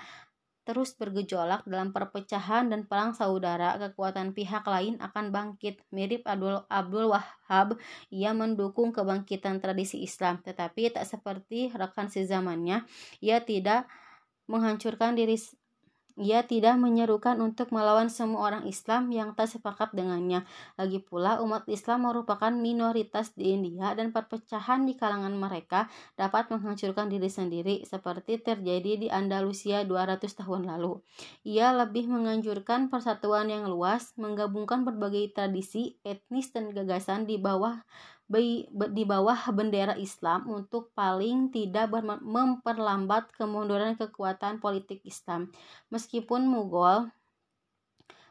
terus 0.70 0.94
bergejolak 0.94 1.66
dalam 1.66 1.90
perpecahan 1.90 2.70
dan 2.70 2.86
perang 2.86 3.10
saudara, 3.10 3.74
kekuatan 3.74 4.30
pihak 4.30 4.62
lain 4.70 5.02
akan 5.02 5.34
bangkit. 5.34 5.82
Mirip 5.90 6.22
Abdul, 6.30 6.62
Abdul 6.70 7.10
Wahab, 7.10 7.74
ia 8.14 8.30
mendukung 8.30 8.94
kebangkitan 8.94 9.58
tradisi 9.58 9.98
Islam, 10.06 10.38
tetapi 10.46 10.94
tak 10.94 11.10
seperti 11.10 11.74
rekan 11.74 12.06
sezamannya, 12.06 12.86
ia 13.18 13.42
tidak 13.42 13.90
menghancurkan 14.46 15.18
diri 15.18 15.34
ia 16.20 16.44
tidak 16.44 16.76
menyerukan 16.76 17.40
untuk 17.40 17.72
melawan 17.72 18.12
semua 18.12 18.52
orang 18.52 18.68
Islam 18.68 19.08
yang 19.08 19.32
tak 19.32 19.48
sepakat 19.48 19.96
dengannya. 19.96 20.44
Lagi 20.76 21.00
pula, 21.00 21.40
umat 21.40 21.64
Islam 21.64 22.04
merupakan 22.04 22.52
minoritas 22.52 23.32
di 23.32 23.56
India 23.56 23.96
dan 23.96 24.12
perpecahan 24.12 24.84
di 24.84 25.00
kalangan 25.00 25.32
mereka 25.32 25.88
dapat 26.20 26.52
menghancurkan 26.52 27.08
diri 27.08 27.32
sendiri 27.32 27.80
seperti 27.88 28.36
terjadi 28.36 29.00
di 29.00 29.08
Andalusia 29.08 29.80
200 29.88 30.20
tahun 30.28 30.68
lalu. 30.68 31.00
Ia 31.48 31.72
lebih 31.72 32.12
menganjurkan 32.12 32.92
persatuan 32.92 33.48
yang 33.48 33.64
luas, 33.64 34.12
menggabungkan 34.20 34.84
berbagai 34.84 35.32
tradisi, 35.32 35.96
etnis, 36.04 36.52
dan 36.52 36.76
gagasan 36.76 37.24
di 37.24 37.40
bawah 37.40 37.80
di 38.30 39.02
bawah 39.02 39.50
bendera 39.50 39.98
Islam 39.98 40.46
untuk 40.46 40.94
paling 40.94 41.50
tidak 41.50 41.90
memperlambat 42.22 43.34
kemunduran 43.34 43.98
kekuatan 43.98 44.62
politik 44.62 45.02
Islam. 45.02 45.50
Meskipun 45.90 46.46
Mughal 46.46 47.10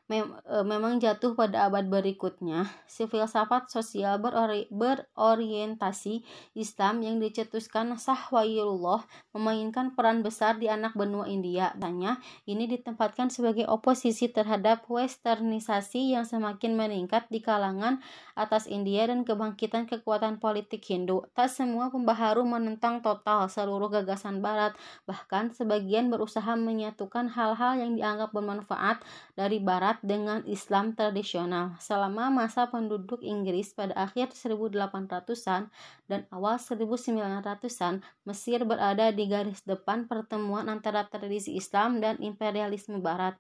mem 0.10 0.26
e, 0.42 0.66
memang 0.66 0.98
jatuh 0.98 1.38
pada 1.38 1.70
abad 1.70 1.86
berikutnya, 1.86 2.66
si 2.90 3.06
filsafat 3.06 3.70
sosial 3.70 4.18
berori 4.18 4.66
berorientasi 4.74 6.26
Islam 6.58 7.06
yang 7.06 7.22
dicetuskan 7.22 7.94
Sahwayullah 7.94 9.06
memainkan 9.38 9.94
peran 9.94 10.26
besar 10.26 10.58
di 10.58 10.66
anak 10.66 10.98
benua 10.98 11.30
India. 11.30 11.78
Tanya, 11.78 12.18
ini 12.50 12.66
ditempatkan 12.66 13.30
sebagai 13.30 13.70
oposisi 13.70 14.34
terhadap 14.34 14.90
westernisasi 14.90 16.18
yang 16.18 16.26
semakin 16.26 16.74
meningkat 16.74 17.30
di 17.30 17.46
kalangan 17.46 18.02
atas 18.34 18.66
India 18.66 19.06
dan 19.06 19.22
kebangkitan 19.22 19.86
kekuatan 19.86 20.42
politik 20.42 20.82
Hindu. 20.90 21.30
Tak 21.38 21.54
semua 21.54 21.94
pembaharu 21.94 22.42
menentang 22.50 23.06
total 23.06 23.46
seluruh 23.46 23.94
gagasan 23.94 24.42
Barat, 24.42 24.74
bahkan 25.06 25.54
sebagian 25.54 26.10
berusaha 26.10 26.58
menyatukan 26.58 27.30
hal-hal 27.30 27.78
yang 27.78 27.94
dianggap 27.94 28.34
bermanfaat 28.34 29.06
dari 29.38 29.62
Barat 29.62 29.99
dengan 30.02 30.42
Islam 30.50 30.96
tradisional. 30.96 31.76
Selama 31.78 32.32
masa 32.32 32.68
penduduk 32.68 33.20
Inggris 33.24 33.72
pada 33.76 33.96
akhir 33.96 34.34
1800-an 34.36 35.72
dan 36.10 36.22
awal 36.32 36.58
1900-an, 36.58 38.02
Mesir 38.28 38.64
berada 38.64 39.12
di 39.12 39.26
garis 39.28 39.62
depan 39.64 40.10
pertemuan 40.10 40.68
antara 40.68 41.08
tradisi 41.08 41.56
Islam 41.60 42.00
dan 42.00 42.18
imperialisme 42.24 43.00
barat. 43.00 43.36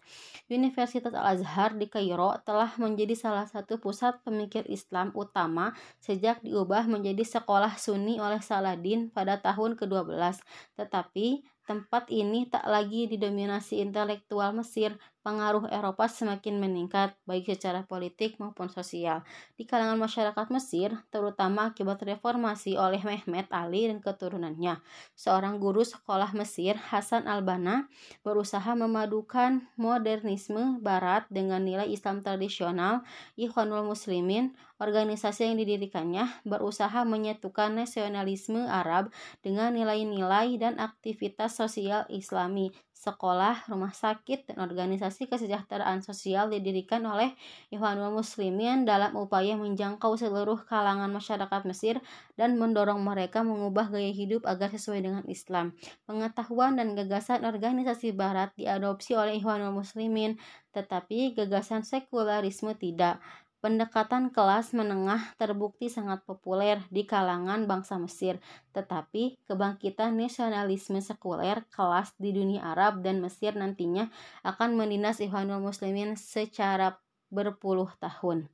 Universitas 0.49 1.11
Al-Azhar 1.11 1.75
di 1.75 1.87
Kairo 1.87 2.35
telah 2.43 2.73
menjadi 2.77 3.15
salah 3.15 3.47
satu 3.47 3.79
pusat 3.79 4.19
pemikir 4.25 4.67
Islam 4.67 5.15
utama 5.15 5.75
sejak 5.99 6.43
diubah 6.45 6.85
menjadi 6.85 7.23
sekolah 7.25 7.75
Sunni 7.75 8.21
oleh 8.21 8.39
Saladin 8.39 9.09
pada 9.09 9.39
tahun 9.39 9.75
ke-12. 9.79 10.41
Tetapi 10.75 11.59
Tempat 11.69 12.09
ini 12.09 12.49
tak 12.49 12.65
lagi 12.65 13.05
didominasi 13.05 13.77
intelektual 13.77 14.57
Mesir, 14.57 14.97
pengaruh 15.19 15.67
Eropa 15.67 16.07
semakin 16.07 16.57
meningkat, 16.57 17.13
baik 17.27 17.51
secara 17.51 17.83
politik 17.83 18.39
maupun 18.39 18.71
sosial. 18.71 19.21
Di 19.59 19.67
kalangan 19.67 19.99
masyarakat 19.99 20.47
Mesir, 20.49 20.95
terutama 21.11 21.75
akibat 21.75 21.99
reformasi 22.01 22.79
oleh 22.79 23.03
Mehmet 23.03 23.51
Ali 23.51 23.91
dan 23.91 23.99
keturunannya, 23.99 24.79
seorang 25.13 25.59
guru 25.59 25.83
sekolah 25.83 26.31
Mesir, 26.33 26.79
Hasan 26.79 27.27
al-Banna, 27.27 27.91
berusaha 28.23 28.71
memadukan 28.73 29.67
modernisme 29.75 30.79
Barat 30.79 31.27
dengan 31.27 31.67
nilai 31.67 31.91
Islam 31.91 32.23
tradisional, 32.23 33.03
Ikhwanul 33.35 33.83
Muslimin, 33.83 34.55
organisasi 34.79 35.51
yang 35.51 35.59
didirikannya, 35.59 36.25
berusaha 36.47 37.03
menyatukan 37.03 37.75
nasionalisme 37.75 38.63
Arab 38.63 39.11
dengan 39.43 39.75
nilai-nilai 39.75 40.55
dan 40.55 40.79
aktivitas 40.79 41.59
sosial 41.59 42.07
Islami 42.07 42.71
sekolah, 42.99 43.63
rumah 43.71 43.95
sakit, 43.95 44.51
dan 44.51 44.59
organisasi 44.59 45.31
kesejahteraan 45.31 46.03
sosial 46.03 46.51
didirikan 46.51 46.99
oleh 47.07 47.31
Ikhwanul 47.71 48.11
Muslimin 48.11 48.83
dalam 48.83 49.15
upaya 49.15 49.55
menjangkau 49.55 50.19
seluruh 50.19 50.67
kalangan 50.67 51.07
masyarakat 51.07 51.63
Mesir 51.63 52.03
dan 52.35 52.59
mendorong 52.59 52.99
mereka 52.99 53.39
mengubah 53.39 53.87
gaya 53.87 54.11
hidup 54.11 54.43
agar 54.43 54.67
sesuai 54.75 54.99
dengan 54.99 55.23
Islam. 55.31 55.71
Pengetahuan 56.03 56.75
dan 56.75 56.91
gagasan 56.91 57.47
organisasi 57.47 58.11
barat 58.11 58.51
diadopsi 58.59 59.15
oleh 59.15 59.39
Ikhwanul 59.39 59.71
Muslimin, 59.71 60.35
tetapi 60.75 61.39
gagasan 61.39 61.87
sekularisme 61.87 62.75
tidak. 62.75 63.23
Pendekatan 63.59 64.31
kelas 64.31 64.71
menengah 64.71 65.35
terbukti 65.35 65.91
sangat 65.91 66.23
populer 66.23 66.79
di 66.87 67.03
kalangan 67.03 67.67
bangsa 67.67 67.99
Mesir, 67.99 68.39
tetapi 68.71 69.35
kebangkitan 69.51 70.15
nasionalisme 70.15 71.03
sekuler 71.03 71.67
kelas 71.67 72.15
di 72.15 72.31
dunia 72.31 72.71
Arab 72.71 73.03
dan 73.03 73.19
Mesir 73.19 73.51
nantinya 73.59 74.07
akan 74.47 74.79
menindas 74.79 75.19
Ikhwanul 75.19 75.59
Muslimin 75.59 76.15
secara 76.15 77.03
berpuluh 77.27 77.91
tahun. 77.99 78.47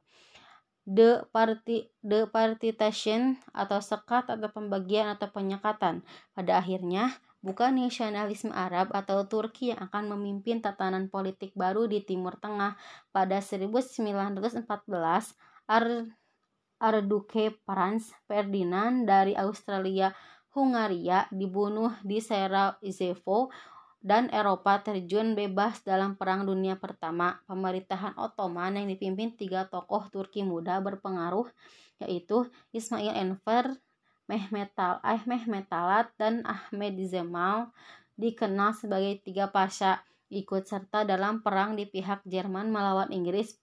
The 0.90 1.30
party 1.30 1.90
the 2.02 2.26
partition 2.26 3.38
atau 3.54 3.82
sekat 3.86 4.26
atau 4.30 4.50
pembagian 4.50 5.14
atau 5.14 5.30
penyekatan 5.30 6.02
pada 6.34 6.58
akhirnya 6.58 7.14
bukan 7.46 7.78
nasionalisme 7.78 8.50
Arab 8.50 8.90
atau 8.90 9.30
Turki 9.30 9.70
yang 9.70 9.86
akan 9.86 10.18
memimpin 10.18 10.66
tatanan 10.66 11.14
politik 11.14 11.54
baru 11.54 11.86
di 11.86 12.02
Timur 12.02 12.42
Tengah 12.42 12.74
pada 13.14 13.38
1914 13.38 14.66
Ar 15.70 15.86
Arduke 16.82 17.54
Franz 17.64 18.12
Ferdinand 18.26 19.06
dari 19.06 19.38
Australia 19.38 20.10
Hungaria 20.58 21.30
dibunuh 21.30 21.94
di 22.02 22.18
Sarajevo 22.18 23.54
dan 24.06 24.30
Eropa 24.30 24.82
terjun 24.82 25.34
bebas 25.34 25.82
dalam 25.82 26.14
Perang 26.14 26.46
Dunia 26.46 26.78
Pertama. 26.78 27.42
Pemerintahan 27.50 28.14
Ottoman 28.18 28.78
yang 28.78 28.90
dipimpin 28.90 29.34
tiga 29.34 29.66
tokoh 29.66 30.10
Turki 30.10 30.42
muda 30.42 30.78
berpengaruh 30.82 31.50
yaitu 32.04 32.46
Ismail 32.76 33.16
Enver, 33.16 33.80
Mehmet 34.26 34.74
Tal 34.74 34.98
eh, 35.06 35.22
Mehmet 35.30 35.70
Talat 35.70 36.10
dan 36.18 36.42
Ahmed 36.46 36.98
Zemal 37.06 37.70
dikenal 38.18 38.74
sebagai 38.74 39.22
tiga 39.22 39.52
pasha 39.52 40.02
ikut 40.34 40.66
serta 40.66 41.06
dalam 41.06 41.46
perang 41.46 41.78
di 41.78 41.86
pihak 41.86 42.26
Jerman 42.26 42.74
melawan 42.74 43.14
Inggris, 43.14 43.62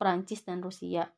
Prancis 0.00 0.40
dan 0.46 0.64
Rusia. 0.64 1.12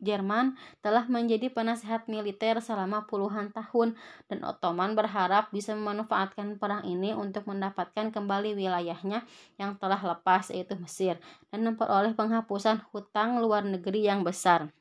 Jerman 0.00 0.56
telah 0.80 1.04
menjadi 1.12 1.52
penasehat 1.52 2.08
militer 2.08 2.56
selama 2.64 3.04
puluhan 3.04 3.52
tahun 3.52 4.00
dan 4.32 4.40
Ottoman 4.48 4.96
berharap 4.96 5.52
bisa 5.52 5.76
memanfaatkan 5.76 6.56
perang 6.56 6.88
ini 6.88 7.12
untuk 7.12 7.44
mendapatkan 7.44 8.08
kembali 8.08 8.56
wilayahnya 8.56 9.28
yang 9.60 9.76
telah 9.76 10.00
lepas 10.00 10.48
yaitu 10.48 10.72
Mesir 10.80 11.20
dan 11.52 11.68
memperoleh 11.68 12.16
penghapusan 12.16 12.80
hutang 12.90 13.44
luar 13.44 13.60
negeri 13.60 14.08
yang 14.08 14.24
besar. 14.24 14.72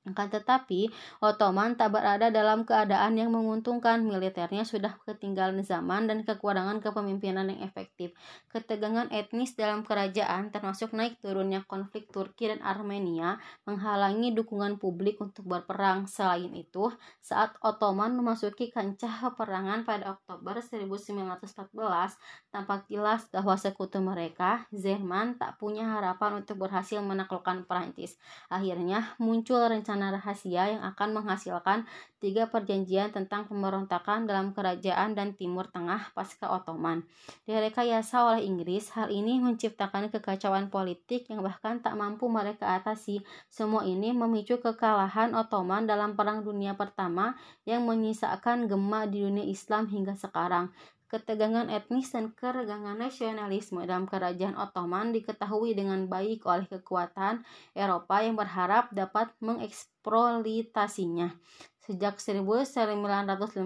Akan 0.00 0.32
tetapi, 0.32 0.88
Ottoman 1.20 1.76
tak 1.76 1.92
berada 1.92 2.32
dalam 2.32 2.64
keadaan 2.64 3.20
yang 3.20 3.36
menguntungkan. 3.36 4.00
Militernya 4.00 4.64
sudah 4.64 4.96
ketinggalan 5.04 5.60
zaman 5.60 6.08
dan 6.08 6.24
kekurangan 6.24 6.80
kepemimpinan 6.80 7.52
yang 7.52 7.60
efektif. 7.60 8.16
Ketegangan 8.48 9.12
etnis 9.12 9.52
dalam 9.52 9.84
kerajaan, 9.84 10.48
termasuk 10.48 10.96
naik 10.96 11.20
turunnya 11.20 11.68
konflik 11.68 12.08
Turki 12.08 12.48
dan 12.48 12.64
Armenia, 12.64 13.36
menghalangi 13.68 14.32
dukungan 14.32 14.80
publik 14.80 15.20
untuk 15.20 15.44
berperang. 15.44 16.08
Selain 16.08 16.48
itu, 16.56 16.88
saat 17.20 17.52
Ottoman 17.60 18.16
memasuki 18.16 18.72
kancah 18.72 19.20
peperangan 19.28 19.84
pada 19.84 20.16
Oktober 20.16 20.64
1914, 20.64 22.16
tampak 22.48 22.88
jelas 22.88 23.28
bahwa 23.28 23.52
sekutu 23.60 24.00
mereka, 24.00 24.64
Jerman, 24.72 25.36
tak 25.36 25.60
punya 25.60 25.84
harapan 25.92 26.40
untuk 26.40 26.56
berhasil 26.56 27.04
menaklukkan 27.04 27.68
Perancis. 27.68 28.16
Akhirnya, 28.48 29.12
muncul 29.20 29.60
rencana 29.60 29.99
rencana 30.00 30.16
rahasia 30.16 30.64
yang 30.72 30.80
akan 30.80 31.12
menghasilkan 31.12 31.84
tiga 32.24 32.48
perjanjian 32.48 33.12
tentang 33.12 33.44
pemberontakan 33.44 34.24
dalam 34.24 34.56
kerajaan 34.56 35.12
dan 35.12 35.36
Timur 35.36 35.68
Tengah 35.68 36.16
pasca 36.16 36.48
Ottoman. 36.48 37.04
Direkayasa 37.44 38.24
oleh 38.32 38.48
Inggris, 38.48 38.88
hal 38.96 39.12
ini 39.12 39.36
menciptakan 39.44 40.08
kekacauan 40.08 40.72
politik 40.72 41.28
yang 41.28 41.44
bahkan 41.44 41.84
tak 41.84 42.00
mampu 42.00 42.32
mereka 42.32 42.80
atasi. 42.80 43.20
Semua 43.52 43.84
ini 43.84 44.16
memicu 44.16 44.56
kekalahan 44.56 45.36
Ottoman 45.36 45.84
dalam 45.84 46.16
Perang 46.16 46.40
Dunia 46.40 46.72
Pertama 46.72 47.36
yang 47.68 47.84
menyisakan 47.84 48.72
gema 48.72 49.04
di 49.04 49.20
dunia 49.20 49.44
Islam 49.44 49.84
hingga 49.84 50.16
sekarang. 50.16 50.72
Ketegangan 51.10 51.66
etnis 51.74 52.14
dan 52.14 52.30
keregangan 52.30 52.94
nasionalisme 52.94 53.82
dalam 53.82 54.06
kerajaan 54.06 54.54
Ottoman 54.54 55.10
diketahui 55.10 55.74
dengan 55.74 56.06
baik 56.06 56.46
oleh 56.46 56.70
kekuatan 56.70 57.42
Eropa 57.74 58.22
yang 58.22 58.38
berharap 58.38 58.94
dapat 58.94 59.34
mengeksploitasinya. 59.42 61.34
Sejak 61.80 62.20
1915, 62.20 63.56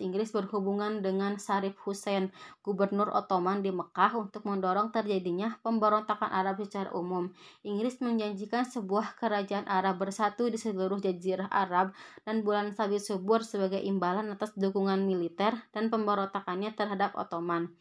Inggris 0.00 0.32
berhubungan 0.32 1.04
dengan 1.04 1.36
Sharif 1.36 1.76
Hussein, 1.84 2.32
gubernur 2.64 3.12
Ottoman 3.12 3.60
di 3.60 3.68
Mekah 3.68 4.16
untuk 4.16 4.48
mendorong 4.48 4.88
terjadinya 4.88 5.60
pemberontakan 5.60 6.32
Arab 6.32 6.64
secara 6.64 6.88
umum. 6.96 7.28
Inggris 7.60 8.00
menjanjikan 8.00 8.64
sebuah 8.64 9.12
kerajaan 9.20 9.68
Arab 9.68 10.00
bersatu 10.00 10.48
di 10.48 10.56
seluruh 10.56 11.04
jazirah 11.04 11.52
Arab 11.52 11.92
dan 12.24 12.40
bulan 12.40 12.72
sabit 12.72 13.04
subur 13.04 13.44
sebagai 13.44 13.84
imbalan 13.84 14.32
atas 14.32 14.56
dukungan 14.56 15.04
militer 15.04 15.52
dan 15.76 15.92
pemberontakannya 15.92 16.72
terhadap 16.72 17.12
Ottoman. 17.12 17.76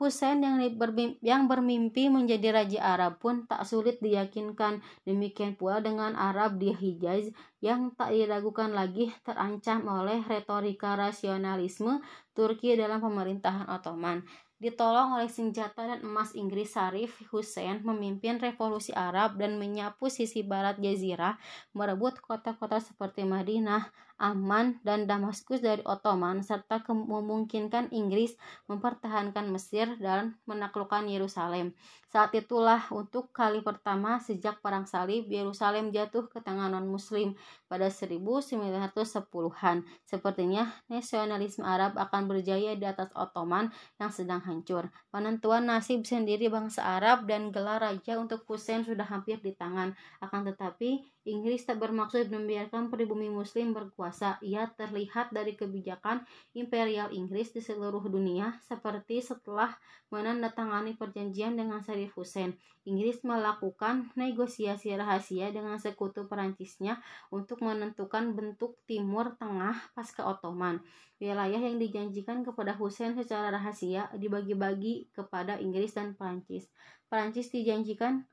Hussein 0.00 0.40
yang, 0.40 0.56
bermimpi, 0.80 1.20
yang 1.20 1.44
bermimpi 1.44 2.08
menjadi 2.08 2.56
raja 2.56 2.80
Arab 2.96 3.20
pun 3.20 3.44
tak 3.44 3.68
sulit 3.68 4.00
diyakinkan. 4.00 4.80
Demikian 5.04 5.60
pula 5.60 5.84
dengan 5.84 6.16
Arab 6.16 6.56
di 6.56 6.72
Hijaz 6.72 7.28
yang 7.60 7.92
tak 7.92 8.16
diragukan 8.16 8.72
lagi 8.72 9.12
terancam 9.20 9.84
oleh 9.84 10.24
retorika 10.24 10.96
rasionalisme 10.96 12.00
Turki 12.32 12.80
dalam 12.80 13.04
pemerintahan 13.04 13.68
Ottoman 13.68 14.24
ditolong 14.60 15.16
oleh 15.16 15.32
senjata 15.32 15.88
dan 15.88 16.04
emas 16.04 16.36
Inggris 16.36 16.76
Sarif 16.76 17.16
Hussein 17.32 17.80
memimpin 17.80 18.36
revolusi 18.36 18.92
Arab 18.92 19.40
dan 19.40 19.56
menyapu 19.56 20.12
sisi 20.12 20.44
barat 20.44 20.76
jazirah, 20.76 21.40
merebut 21.72 22.20
kota-kota 22.20 22.76
seperti 22.76 23.24
Madinah, 23.24 23.88
Amman, 24.20 24.76
dan 24.84 25.08
Damaskus 25.08 25.64
dari 25.64 25.80
Ottoman, 25.88 26.44
serta 26.44 26.84
memungkinkan 26.84 27.88
Inggris 27.88 28.36
mempertahankan 28.68 29.48
Mesir 29.48 29.96
dan 29.96 30.36
menaklukkan 30.44 31.08
Yerusalem. 31.08 31.72
Saat 32.10 32.34
itulah 32.34 32.90
untuk 32.90 33.30
kali 33.30 33.62
pertama 33.62 34.18
sejak 34.18 34.58
Perang 34.58 34.82
Salib, 34.82 35.30
Yerusalem 35.30 35.94
jatuh 35.94 36.26
ke 36.26 36.42
tangan 36.42 36.74
non-muslim 36.74 37.38
pada 37.70 37.86
1910-an. 37.86 39.86
Sepertinya 40.02 40.74
nasionalisme 40.90 41.62
Arab 41.62 41.94
akan 41.94 42.26
berjaya 42.26 42.74
di 42.74 42.82
atas 42.82 43.14
Ottoman 43.14 43.70
yang 44.02 44.10
sedang 44.10 44.42
hancur. 44.42 44.90
Penentuan 45.14 45.70
nasib 45.70 46.02
sendiri 46.02 46.50
bangsa 46.50 46.82
Arab 46.82 47.30
dan 47.30 47.54
gelar 47.54 47.78
raja 47.78 48.18
untuk 48.18 48.42
Hussein 48.50 48.82
sudah 48.82 49.06
hampir 49.06 49.38
di 49.38 49.54
tangan. 49.54 49.94
Akan 50.18 50.42
tetapi, 50.42 51.19
Inggris 51.28 51.68
tak 51.68 51.76
bermaksud 51.84 52.32
membiarkan 52.32 52.88
pribumi 52.88 53.28
muslim 53.28 53.76
berkuasa. 53.76 54.40
Ia 54.40 54.72
terlihat 54.72 55.36
dari 55.36 55.52
kebijakan 55.52 56.24
imperial 56.56 57.12
Inggris 57.12 57.52
di 57.52 57.60
seluruh 57.60 58.00
dunia 58.08 58.56
seperti 58.64 59.20
setelah 59.20 59.76
menandatangani 60.08 60.96
perjanjian 60.96 61.60
dengan 61.60 61.84
Sharif 61.84 62.16
Hussein. 62.16 62.56
Inggris 62.88 63.20
melakukan 63.20 64.08
negosiasi 64.16 64.96
rahasia 64.96 65.52
dengan 65.52 65.76
sekutu 65.76 66.24
Perancisnya 66.24 66.96
untuk 67.28 67.60
menentukan 67.60 68.32
bentuk 68.32 68.80
Timur 68.88 69.36
Tengah 69.36 69.92
pasca 69.92 70.24
Ottoman. 70.24 70.80
Wilayah 71.20 71.60
yang 71.60 71.76
dijanjikan 71.76 72.40
kepada 72.40 72.72
Hussein 72.72 73.12
secara 73.12 73.52
rahasia 73.52 74.08
dibagi-bagi 74.16 75.12
kepada 75.12 75.60
Inggris 75.60 75.92
dan 75.92 76.16
Perancis. 76.16 76.64
Perancis 77.12 77.52
dijanjikan 77.52 78.24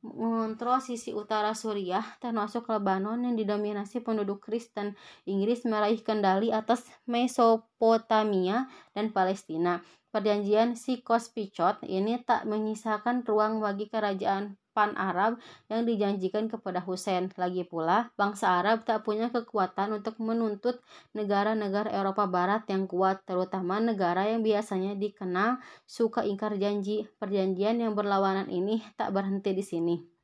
mengontrol 0.00 0.80
sisi 0.84 1.16
utara 1.16 1.56
Suriah, 1.56 2.04
termasuk 2.20 2.68
Lebanon 2.68 3.20
yang 3.24 3.36
didominasi 3.36 4.04
penduduk 4.04 4.44
Kristen. 4.44 4.96
Inggris 5.24 5.64
meraih 5.64 6.00
kendali 6.04 6.52
atas 6.52 6.84
Mesopotamia 7.08 8.68
dan 8.92 9.12
Palestina. 9.12 9.80
Perjanjian 10.10 10.74
Sikos-Picot 10.74 11.86
ini 11.86 12.20
tak 12.26 12.44
menyisakan 12.44 13.22
ruang 13.24 13.62
bagi 13.62 13.86
kerajaan 13.86 14.59
pan-Arab 14.76 15.40
yang 15.66 15.86
dijanjikan 15.86 16.46
kepada 16.46 16.78
Hussein. 16.82 17.30
Lagi 17.34 17.66
pula, 17.66 18.10
bangsa 18.14 18.60
Arab 18.62 18.86
tak 18.86 19.02
punya 19.02 19.30
kekuatan 19.32 19.98
untuk 19.98 20.18
menuntut 20.22 20.78
negara-negara 21.16 21.90
Eropa 21.90 22.26
Barat 22.30 22.66
yang 22.70 22.86
kuat, 22.86 23.22
terutama 23.26 23.82
negara 23.82 24.28
yang 24.28 24.46
biasanya 24.46 24.94
dikenal 24.94 25.58
suka 25.88 26.22
ingkar 26.22 26.54
janji. 26.60 27.10
Perjanjian 27.18 27.82
yang 27.82 27.92
berlawanan 27.98 28.46
ini 28.52 28.82
tak 28.94 29.10
berhenti 29.10 29.56
di 29.56 29.64
sini. 29.64 30.19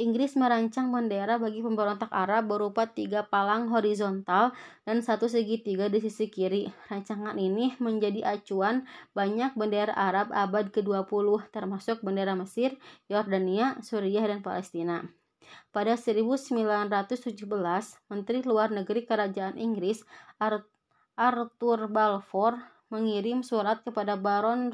Inggris 0.00 0.34
merancang 0.34 0.88
bendera 0.88 1.36
bagi 1.36 1.60
pemberontak 1.60 2.08
Arab 2.10 2.48
berupa 2.50 2.88
tiga 2.88 3.22
palang 3.28 3.68
horizontal 3.70 4.50
dan 4.82 5.04
satu 5.04 5.28
segitiga 5.28 5.86
di 5.92 6.00
sisi 6.00 6.26
kiri. 6.32 6.72
Rancangan 6.88 7.36
ini 7.36 7.76
menjadi 7.78 8.24
acuan 8.24 8.88
banyak 9.12 9.54
bendera 9.54 9.92
Arab 9.94 10.32
abad 10.32 10.72
ke-20 10.72 11.52
termasuk 11.52 12.00
bendera 12.00 12.32
Mesir, 12.34 12.80
Yordania, 13.06 13.76
Suriah, 13.84 14.24
dan 14.26 14.40
Palestina. 14.42 15.04
Pada 15.74 15.98
1917, 15.98 17.42
Menteri 18.06 18.38
Luar 18.46 18.70
Negeri 18.70 19.02
Kerajaan 19.02 19.58
Inggris 19.58 20.02
Arthur 21.18 21.90
Balfour 21.90 22.58
mengirim 22.90 23.42
surat 23.42 23.82
kepada 23.82 24.14
Baron 24.18 24.70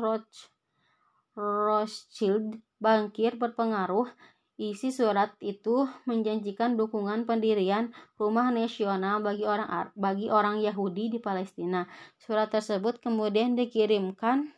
Rothschild, 1.37 2.61
bankir 2.77 3.41
berpengaruh 3.41 4.09
Isi 4.57 4.89
surat 4.89 5.37
itu 5.45 5.85
menjanjikan 6.09 6.81
dukungan 6.81 7.29
pendirian 7.29 7.93
rumah 8.17 8.49
nasional 8.49 9.21
bagi 9.21 9.45
orang 9.45 9.93
bagi 9.93 10.33
orang 10.33 10.65
Yahudi 10.65 11.13
di 11.13 11.19
Palestina. 11.21 11.85
Surat 12.17 12.49
tersebut 12.49 12.97
kemudian 13.05 13.53
dikirimkan 13.53 14.57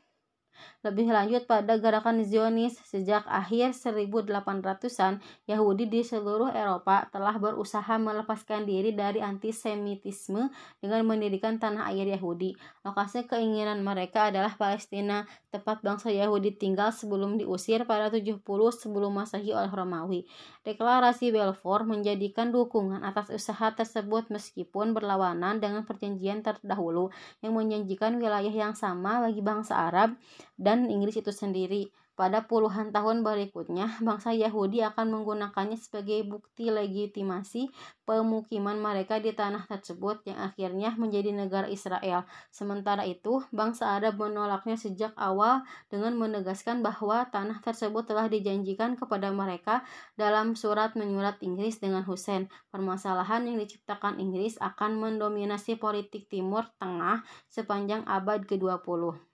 lebih 0.86 1.10
lanjut 1.10 1.42
pada 1.50 1.74
gerakan 1.74 2.22
Zionis 2.22 2.78
sejak 2.86 3.26
akhir 3.26 3.74
1800-an, 3.74 5.18
Yahudi 5.50 5.90
di 5.90 6.06
seluruh 6.06 6.54
Eropa 6.54 7.10
telah 7.10 7.34
berusaha 7.34 7.98
melepaskan 7.98 8.62
diri 8.62 8.94
dari 8.94 9.18
antisemitisme 9.18 10.54
dengan 10.78 11.02
mendirikan 11.02 11.58
tanah 11.58 11.90
air 11.90 12.06
Yahudi. 12.06 12.54
Lokasi 12.86 13.26
keinginan 13.26 13.82
mereka 13.82 14.30
adalah 14.30 14.54
Palestina, 14.54 15.26
tempat 15.50 15.82
bangsa 15.82 16.14
Yahudi 16.14 16.54
tinggal 16.54 16.94
sebelum 16.94 17.42
diusir 17.42 17.82
pada 17.82 18.06
70 18.14 18.38
sebelum 18.70 19.10
Masehi 19.18 19.50
oleh 19.50 19.74
Romawi. 19.74 20.30
Deklarasi 20.62 21.34
Balfour 21.34 21.90
menjadikan 21.90 22.54
dukungan 22.54 23.02
atas 23.02 23.34
usaha 23.34 23.74
tersebut 23.74 24.30
meskipun 24.30 24.94
berlawanan 24.94 25.58
dengan 25.58 25.82
perjanjian 25.82 26.46
terdahulu 26.46 27.10
yang 27.42 27.58
menjanjikan 27.58 28.14
wilayah 28.22 28.52
yang 28.52 28.78
sama 28.78 29.26
bagi 29.26 29.42
bangsa 29.42 29.74
Arab 29.90 30.14
dan 30.78 30.90
Inggris 30.94 31.18
itu 31.18 31.34
sendiri. 31.34 31.90
Pada 32.18 32.42
puluhan 32.50 32.90
tahun 32.90 33.22
berikutnya, 33.22 34.02
bangsa 34.02 34.34
Yahudi 34.34 34.82
akan 34.82 35.06
menggunakannya 35.14 35.78
sebagai 35.78 36.26
bukti 36.26 36.66
legitimasi 36.66 37.70
pemukiman 38.02 38.74
mereka 38.74 39.22
di 39.22 39.30
tanah 39.30 39.70
tersebut 39.70 40.26
yang 40.26 40.50
akhirnya 40.50 40.98
menjadi 40.98 41.30
negara 41.30 41.70
Israel. 41.70 42.26
Sementara 42.50 43.06
itu, 43.06 43.38
bangsa 43.54 43.94
Arab 43.94 44.18
menolaknya 44.18 44.74
sejak 44.74 45.14
awal 45.14 45.62
dengan 45.86 46.18
menegaskan 46.18 46.82
bahwa 46.82 47.22
tanah 47.30 47.62
tersebut 47.62 48.10
telah 48.10 48.26
dijanjikan 48.26 48.98
kepada 48.98 49.30
mereka 49.30 49.86
dalam 50.18 50.58
surat 50.58 50.98
menyurat 50.98 51.38
Inggris 51.38 51.78
dengan 51.78 52.02
Hussein. 52.02 52.50
Permasalahan 52.74 53.46
yang 53.46 53.62
diciptakan 53.62 54.18
Inggris 54.18 54.58
akan 54.58 54.98
mendominasi 54.98 55.78
politik 55.78 56.26
Timur 56.26 56.66
Tengah 56.82 57.22
sepanjang 57.46 58.02
abad 58.10 58.42
ke-20 58.42 59.27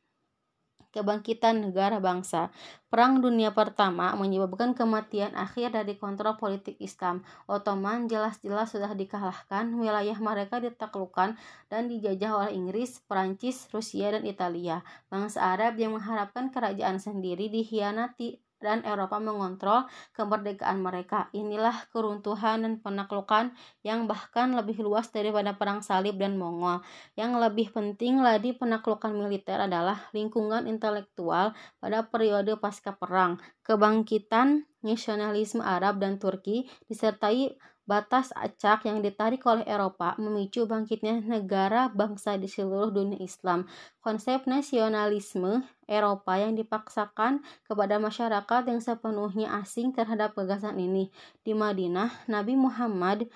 kebangkitan 0.95 1.59
negara 1.59 1.99
bangsa. 1.99 2.55
Perang 2.87 3.19
Dunia 3.19 3.51
Pertama 3.51 4.15
menyebabkan 4.15 4.71
kematian 4.71 5.35
akhir 5.35 5.75
dari 5.75 5.99
kontrol 5.99 6.39
politik 6.39 6.79
Islam. 6.79 7.27
Ottoman 7.51 8.07
jelas-jelas 8.07 8.71
sudah 8.71 8.95
dikalahkan, 8.95 9.75
wilayah 9.75 10.15
mereka 10.23 10.63
ditaklukkan 10.63 11.35
dan 11.67 11.83
dijajah 11.91 12.31
oleh 12.39 12.51
Inggris, 12.55 13.03
Perancis, 13.11 13.67
Rusia, 13.75 14.15
dan 14.15 14.23
Italia. 14.23 14.87
Bangsa 15.11 15.43
Arab 15.43 15.75
yang 15.75 15.99
mengharapkan 15.99 16.55
kerajaan 16.55 17.03
sendiri 17.03 17.51
dihianati 17.51 18.44
dan 18.65 18.81
Eropa 18.89 19.21
mengontrol 19.21 19.85
kemerdekaan 20.17 20.81
mereka. 20.81 21.29
Inilah 21.37 21.85
keruntuhan 21.93 22.65
dan 22.65 22.81
penaklukan 22.81 23.53
yang 23.85 24.09
bahkan 24.09 24.57
lebih 24.57 24.81
luas 24.81 25.13
daripada 25.13 25.53
perang 25.53 25.85
salib 25.85 26.17
dan 26.17 26.41
Mongol. 26.41 26.81
Yang 27.13 27.33
lebih 27.45 27.77
penting 27.77 28.25
lagi 28.25 28.57
penaklukan 28.57 29.13
militer 29.13 29.61
adalah 29.61 30.09
lingkungan 30.17 30.65
intelektual 30.65 31.53
pada 31.77 32.09
periode 32.09 32.57
pasca 32.57 32.97
perang. 32.97 33.37
Kebangkitan 33.61 34.65
nasionalisme 34.81 35.61
Arab 35.61 36.01
dan 36.01 36.17
Turki 36.17 36.69
disertai 36.89 37.57
batas 37.85 38.33
acak 38.33 38.89
yang 38.89 39.05
ditarik 39.05 39.45
oleh 39.45 39.65
Eropa 39.69 40.17
memicu 40.17 40.65
bangkitnya 40.65 41.21
negara 41.21 41.93
bangsa 41.93 42.41
di 42.41 42.49
seluruh 42.49 42.89
dunia 42.89 43.21
Islam. 43.21 43.69
Konsep 44.01 44.49
nasionalisme 44.49 45.65
Eropa 45.85 46.41
yang 46.41 46.57
dipaksakan 46.57 47.45
kepada 47.69 48.01
masyarakat 48.01 48.63
yang 48.69 48.81
sepenuhnya 48.81 49.53
asing 49.61 49.93
terhadap 49.93 50.33
gagasan 50.33 50.81
ini. 50.81 51.13
Di 51.45 51.53
Madinah, 51.53 52.25
Nabi 52.25 52.57
Muhammad 52.57 53.29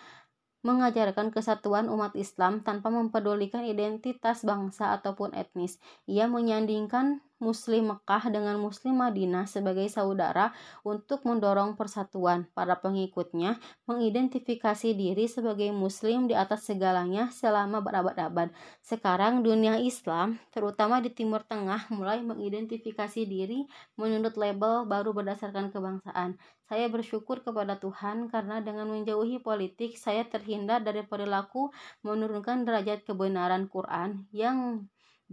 mengajarkan 0.66 1.30
kesatuan 1.30 1.86
umat 1.86 2.18
Islam 2.18 2.66
tanpa 2.66 2.90
mempedulikan 2.90 3.62
identitas 3.62 4.42
bangsa 4.42 4.90
ataupun 4.98 5.30
etnis. 5.36 5.78
Ia 6.10 6.26
menyandingkan 6.26 7.22
Muslim 7.38 7.94
Mekah 7.94 8.34
dengan 8.34 8.58
Muslim 8.58 8.98
Madinah 8.98 9.46
sebagai 9.46 9.86
saudara 9.86 10.50
untuk 10.82 11.22
mendorong 11.22 11.78
persatuan. 11.78 12.50
Para 12.50 12.78
pengikutnya 12.78 13.62
mengidentifikasi 13.86 14.90
diri 14.94 15.30
sebagai 15.30 15.70
Muslim 15.70 16.26
di 16.26 16.34
atas 16.34 16.66
segalanya 16.66 17.30
selama 17.30 17.78
berabad-abad. 17.78 18.50
Sekarang 18.82 19.46
dunia 19.46 19.78
Islam, 19.78 20.42
terutama 20.50 20.98
di 20.98 21.14
Timur 21.14 21.46
Tengah, 21.46 21.86
mulai 21.94 22.20
mengidentifikasi 22.26 23.22
diri 23.22 23.70
menurut 23.94 24.34
label 24.34 24.84
baru 24.90 25.14
berdasarkan 25.14 25.70
kebangsaan. 25.70 26.36
Saya 26.68 26.90
bersyukur 26.92 27.40
kepada 27.40 27.80
Tuhan 27.80 28.28
karena 28.28 28.60
dengan 28.60 28.92
menjauhi 28.92 29.40
politik, 29.40 29.96
saya 29.96 30.28
terhindar 30.28 30.84
dari 30.84 31.00
perilaku 31.00 31.72
menurunkan 32.04 32.68
derajat 32.68 33.08
kebenaran 33.08 33.72
Quran 33.72 34.28
yang 34.36 34.84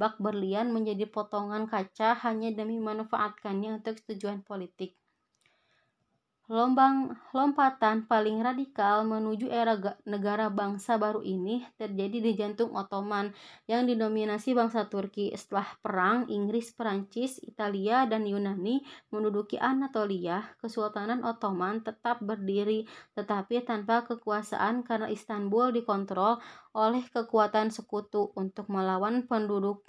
bak 0.01 0.13
berlian 0.25 0.67
menjadi 0.75 1.05
potongan 1.15 1.63
kaca 1.73 2.09
hanya 2.23 2.49
demi 2.59 2.75
memanfaatkannya 2.79 3.69
untuk 3.79 3.95
tujuan 4.07 4.39
politik. 4.49 4.91
Lombang 6.45 7.09
lompatan 7.33 8.05
paling 8.05 8.37
radikal 8.37 9.01
menuju 9.01 9.49
era 9.49 9.73
negara 10.05 10.45
bangsa 10.53 10.93
baru 11.01 11.25
ini 11.25 11.65
terjadi 11.73 12.21
di 12.21 12.31
jantung 12.37 12.77
Ottoman 12.77 13.33
yang 13.65 13.89
didominasi 13.89 14.53
bangsa 14.53 14.85
Turki. 14.85 15.33
Setelah 15.33 15.65
perang, 15.81 16.29
Inggris, 16.29 16.69
Perancis, 16.69 17.41
Italia, 17.41 18.05
dan 18.05 18.29
Yunani 18.29 18.85
menduduki 19.09 19.57
Anatolia, 19.57 20.45
Kesultanan 20.61 21.25
Ottoman 21.25 21.81
tetap 21.81 22.21
berdiri 22.21 22.85
tetapi 23.17 23.65
tanpa 23.65 24.05
kekuasaan 24.05 24.85
karena 24.85 25.09
Istanbul 25.09 25.73
dikontrol 25.73 26.37
oleh 26.77 27.01
kekuatan 27.09 27.73
sekutu 27.73 28.29
untuk 28.37 28.69
melawan 28.69 29.25
penduduk 29.25 29.81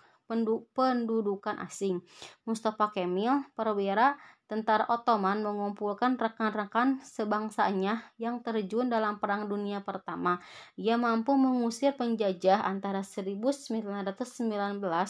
pendudukan 0.75 1.55
asing. 1.63 2.03
Mustafa 2.43 2.91
Kemal, 2.91 3.47
perwira 3.55 4.19
tentara 4.47 4.87
Ottoman 4.87 5.43
mengumpulkan 5.43 6.15
rekan-rekan 6.15 7.03
sebangsanya 7.03 8.07
yang 8.15 8.39
terjun 8.47 8.87
dalam 8.87 9.19
Perang 9.19 9.51
Dunia 9.51 9.83
Pertama. 9.83 10.39
Ia 10.79 10.95
mampu 10.95 11.35
mengusir 11.35 11.99
penjajah 11.99 12.63
antara 12.63 13.03
1919 13.03 13.75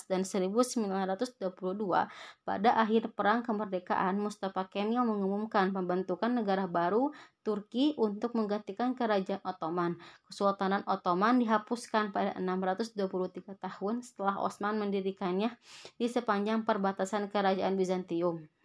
dan 0.08 0.24
1922. 0.24 2.08
Pada 2.48 2.70
akhir 2.80 3.12
Perang 3.12 3.44
Kemerdekaan, 3.44 4.16
Mustafa 4.16 4.64
Kemal 4.72 5.04
mengumumkan 5.04 5.68
pembentukan 5.70 6.32
negara 6.32 6.64
baru 6.64 7.12
Turki 7.44 7.94
untuk 7.94 8.34
menggantikan 8.34 8.98
kerajaan 8.98 9.38
Ottoman. 9.46 9.94
Kesultanan 10.26 10.82
Ottoman 10.88 11.38
dihapuskan 11.38 12.10
pada 12.10 12.34
623 12.40 13.54
tahun 13.54 14.02
setelah 14.02 14.42
Osman 14.42 14.82
mendirikannya 14.82 15.54
di 15.94 16.10
sepanjang 16.10 16.66
perbatasan 16.66 17.30
kerajaan 17.30 17.78
Bizantium. 17.78 18.55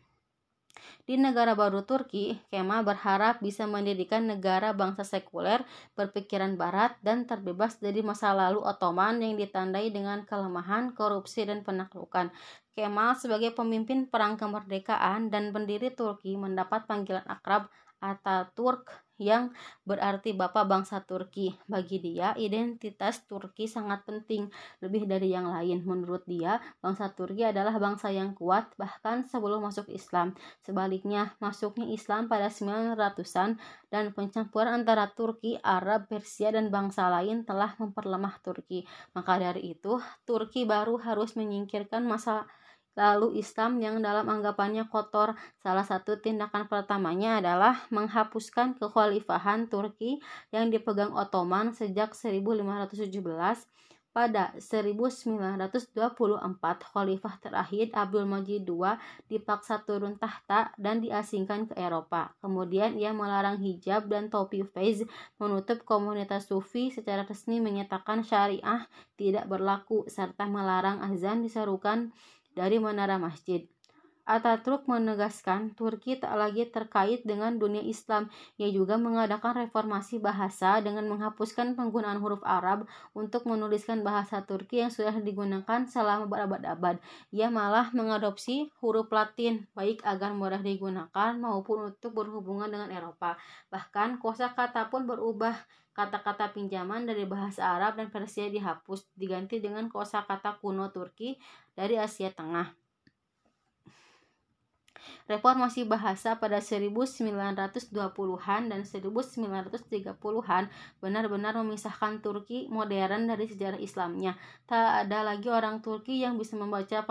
Di 1.04 1.18
negara 1.20 1.58
baru 1.58 1.84
Turki, 1.84 2.38
Kemal 2.48 2.86
berharap 2.86 3.42
bisa 3.44 3.68
mendirikan 3.68 4.30
negara 4.30 4.72
bangsa 4.72 5.04
sekuler, 5.04 5.66
berpikiran 5.98 6.56
barat, 6.56 6.96
dan 7.04 7.28
terbebas 7.28 7.82
dari 7.82 8.00
masa 8.06 8.32
lalu 8.32 8.62
Ottoman 8.64 9.20
yang 9.20 9.36
ditandai 9.36 9.92
dengan 9.92 10.24
kelemahan, 10.24 10.96
korupsi, 10.96 11.44
dan 11.44 11.66
penaklukan. 11.66 12.32
Kemal 12.72 13.20
sebagai 13.20 13.52
pemimpin 13.52 14.08
perang 14.08 14.40
kemerdekaan 14.40 15.28
dan 15.28 15.52
pendiri 15.52 15.92
Turki 15.92 16.40
mendapat 16.40 16.88
panggilan 16.88 17.28
akrab 17.28 17.68
Ataturk 18.02 18.90
yang 19.22 19.54
berarti 19.86 20.34
bapak 20.34 20.66
bangsa 20.66 21.06
Turki. 21.06 21.54
Bagi 21.70 22.02
dia, 22.02 22.34
identitas 22.34 23.22
Turki 23.30 23.70
sangat 23.70 24.02
penting, 24.02 24.50
lebih 24.82 25.06
dari 25.06 25.30
yang 25.30 25.46
lain. 25.46 25.86
Menurut 25.86 26.26
dia, 26.26 26.58
bangsa 26.82 27.14
Turki 27.14 27.46
adalah 27.46 27.78
bangsa 27.78 28.10
yang 28.10 28.34
kuat 28.34 28.74
bahkan 28.82 29.22
sebelum 29.30 29.62
masuk 29.62 29.86
Islam. 29.94 30.34
Sebaliknya, 30.66 31.38
masuknya 31.38 31.86
Islam 31.94 32.26
pada 32.26 32.50
900-an 32.50 33.62
dan 33.94 34.10
pencampuran 34.18 34.82
antara 34.82 35.14
Turki, 35.14 35.62
Arab, 35.62 36.10
Persia, 36.10 36.50
dan 36.50 36.74
bangsa 36.74 37.06
lain 37.14 37.46
telah 37.46 37.78
memperlemah 37.78 38.42
Turki. 38.42 38.90
Maka 39.14 39.38
dari 39.38 39.78
itu, 39.78 40.02
Turki 40.26 40.66
baru 40.66 40.98
harus 40.98 41.38
menyingkirkan 41.38 42.02
masa 42.02 42.50
lalu 42.96 43.40
Islam 43.40 43.80
yang 43.80 44.00
dalam 44.00 44.28
anggapannya 44.28 44.88
kotor. 44.92 45.36
Salah 45.62 45.86
satu 45.86 46.20
tindakan 46.20 46.68
pertamanya 46.68 47.40
adalah 47.40 47.88
menghapuskan 47.90 48.76
kekhalifahan 48.80 49.72
Turki 49.72 50.20
yang 50.52 50.72
dipegang 50.72 51.16
Ottoman 51.16 51.72
sejak 51.72 52.14
1517 52.18 53.12
pada 54.12 54.52
1924, 54.60 55.96
khalifah 56.84 57.36
terakhir 57.40 57.96
Abdul 57.96 58.28
Majid 58.28 58.68
II 58.68 59.00
dipaksa 59.32 59.88
turun 59.88 60.20
tahta 60.20 60.76
dan 60.76 61.00
diasingkan 61.00 61.72
ke 61.72 61.80
Eropa. 61.80 62.36
Kemudian 62.44 63.00
ia 63.00 63.16
melarang 63.16 63.64
hijab 63.64 64.12
dan 64.12 64.28
topi 64.28 64.68
fez, 64.68 65.08
menutup 65.40 65.88
komunitas 65.88 66.52
sufi 66.52 66.92
secara 66.92 67.24
resmi 67.24 67.64
menyatakan 67.64 68.28
syariah 68.28 68.84
tidak 69.16 69.48
berlaku, 69.48 70.04
serta 70.12 70.44
melarang 70.44 71.00
azan 71.08 71.40
diserukan 71.40 72.12
dari 72.56 72.78
menara 72.78 73.18
masjid. 73.18 73.66
Ataturk 74.22 74.86
menegaskan 74.86 75.74
Turki 75.74 76.14
tak 76.22 76.38
lagi 76.38 76.70
terkait 76.70 77.26
dengan 77.26 77.58
dunia 77.58 77.82
Islam. 77.82 78.30
Ia 78.62 78.70
juga 78.70 78.96
mengadakan 79.02 79.66
reformasi 79.66 80.22
bahasa 80.22 80.78
dengan 80.80 81.10
menghapuskan 81.10 81.74
penggunaan 81.74 82.22
huruf 82.22 82.46
Arab 82.46 82.86
untuk 83.18 83.50
menuliskan 83.50 84.06
bahasa 84.06 84.46
Turki 84.46 84.86
yang 84.86 84.94
sudah 84.94 85.18
digunakan 85.18 85.90
selama 85.90 86.30
berabad-abad. 86.30 87.02
Ia 87.34 87.50
malah 87.50 87.90
mengadopsi 87.98 88.70
huruf 88.78 89.10
Latin, 89.10 89.66
baik 89.74 90.06
agar 90.06 90.38
mudah 90.38 90.62
digunakan 90.62 91.34
maupun 91.42 91.90
untuk 91.90 92.14
berhubungan 92.14 92.70
dengan 92.70 92.94
Eropa. 92.94 93.42
Bahkan 93.74 94.22
kosakata 94.22 94.94
pun 94.94 95.10
berubah 95.10 95.58
kata-kata 95.92 96.56
pinjaman 96.56 97.04
dari 97.04 97.28
bahasa 97.28 97.68
Arab 97.68 98.00
dan 98.00 98.08
Persia 98.08 98.48
dihapus 98.48 99.12
diganti 99.18 99.60
dengan 99.60 99.92
kosakata 99.92 100.62
kuno 100.64 100.88
Turki 100.94 101.36
dari 101.76 102.00
Asia 102.00 102.32
Tengah. 102.32 102.81
Reformasi 105.30 105.88
bahasa 105.88 106.38
pada 106.38 106.60
1920-an 106.60 108.62
dan 108.70 108.82
1930-an 108.84 110.64
benar-benar 111.00 111.54
memisahkan 111.60 112.22
Turki 112.24 112.68
modern 112.68 113.30
dari 113.30 113.48
sejarah 113.48 113.82
Islamnya. 113.82 114.36
Tak 114.68 115.08
ada 115.08 115.24
lagi 115.24 115.48
orang 115.48 115.80
Turki 115.80 116.22
yang 116.22 116.38
bisa 116.38 116.60
membaca 116.60 117.02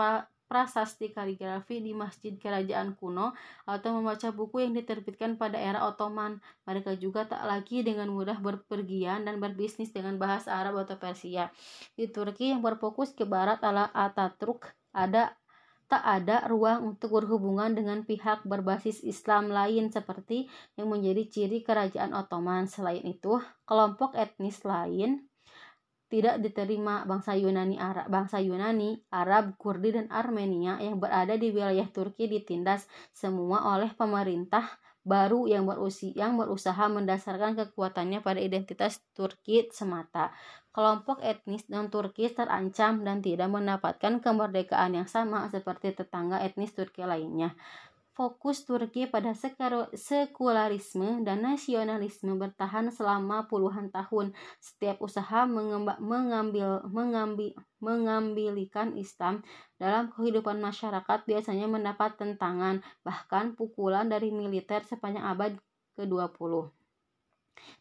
prasasti 0.51 1.15
kaligrafi 1.15 1.79
di 1.79 1.95
masjid 1.95 2.35
kerajaan 2.35 2.99
kuno 2.99 3.31
atau 3.63 3.95
membaca 3.95 4.35
buku 4.35 4.67
yang 4.67 4.75
diterbitkan 4.75 5.39
pada 5.39 5.55
era 5.55 5.87
Ottoman. 5.87 6.43
Mereka 6.67 6.99
juga 6.99 7.23
tak 7.23 7.47
lagi 7.47 7.87
dengan 7.87 8.11
mudah 8.11 8.35
berpergian 8.43 9.23
dan 9.23 9.39
berbisnis 9.39 9.95
dengan 9.95 10.19
bahasa 10.19 10.51
Arab 10.51 10.83
atau 10.83 10.99
Persia. 10.99 11.55
Di 11.95 12.11
Turki 12.11 12.51
yang 12.51 12.59
berfokus 12.59 13.15
ke 13.15 13.23
barat 13.23 13.63
ala 13.63 13.87
Ataturk 13.95 14.75
ada 14.91 15.39
tak 15.91 16.07
ada 16.07 16.47
ruang 16.47 16.95
untuk 16.95 17.19
berhubungan 17.19 17.75
dengan 17.75 18.07
pihak 18.07 18.47
berbasis 18.47 19.03
Islam 19.03 19.51
lain 19.51 19.91
seperti 19.91 20.47
yang 20.79 20.87
menjadi 20.87 21.27
ciri 21.27 21.59
kerajaan 21.67 22.15
Ottoman. 22.15 22.71
Selain 22.71 23.03
itu, 23.03 23.43
kelompok 23.67 24.15
etnis 24.15 24.63
lain 24.63 25.27
tidak 26.07 26.39
diterima 26.43 27.03
bangsa 27.03 27.35
Yunani 27.35 27.75
Arab, 27.79 28.07
bangsa 28.07 28.39
Yunani, 28.39 29.03
Arab, 29.11 29.55
Kurdi 29.59 29.95
dan 29.95 30.07
Armenia 30.11 30.79
yang 30.79 30.99
berada 30.99 31.35
di 31.35 31.51
wilayah 31.51 31.87
Turki 31.91 32.27
ditindas 32.31 32.87
semua 33.11 33.75
oleh 33.75 33.91
pemerintah 33.91 34.63
baru 35.01 35.49
yang 35.49 35.65
berusia 35.65 36.13
yang 36.13 36.37
berusaha 36.37 36.85
mendasarkan 36.89 37.57
kekuatannya 37.57 38.21
pada 38.21 38.37
identitas 38.37 39.01
Turki 39.17 39.65
semata. 39.73 40.29
Kelompok 40.71 41.19
etnis 41.19 41.67
non 41.67 41.91
Turki 41.91 42.31
terancam 42.31 43.03
dan 43.03 43.19
tidak 43.19 43.51
mendapatkan 43.51 44.23
kemerdekaan 44.23 44.95
yang 44.95 45.09
sama 45.09 45.49
seperti 45.51 45.91
tetangga 45.91 46.39
etnis 46.39 46.71
Turki 46.71 47.03
lainnya 47.03 47.57
fokus 48.11 48.67
Turki 48.67 49.07
pada 49.07 49.31
sekularisme 49.95 51.23
dan 51.23 51.37
nasionalisme 51.41 52.35
bertahan 52.35 52.91
selama 52.91 53.47
puluhan 53.47 53.87
tahun. 53.89 54.35
Setiap 54.59 54.99
usaha 54.99 55.47
mengambil, 55.47 56.83
mengambil, 56.91 57.55
mengambilikan 57.79 58.93
Islam 58.99 59.41
dalam 59.79 60.11
kehidupan 60.11 60.59
masyarakat 60.59 61.23
biasanya 61.23 61.71
mendapat 61.71 62.19
tentangan, 62.19 62.83
bahkan 63.01 63.55
pukulan 63.55 64.11
dari 64.11 64.29
militer 64.29 64.83
sepanjang 64.83 65.23
abad 65.23 65.51
ke-20. 65.95 66.80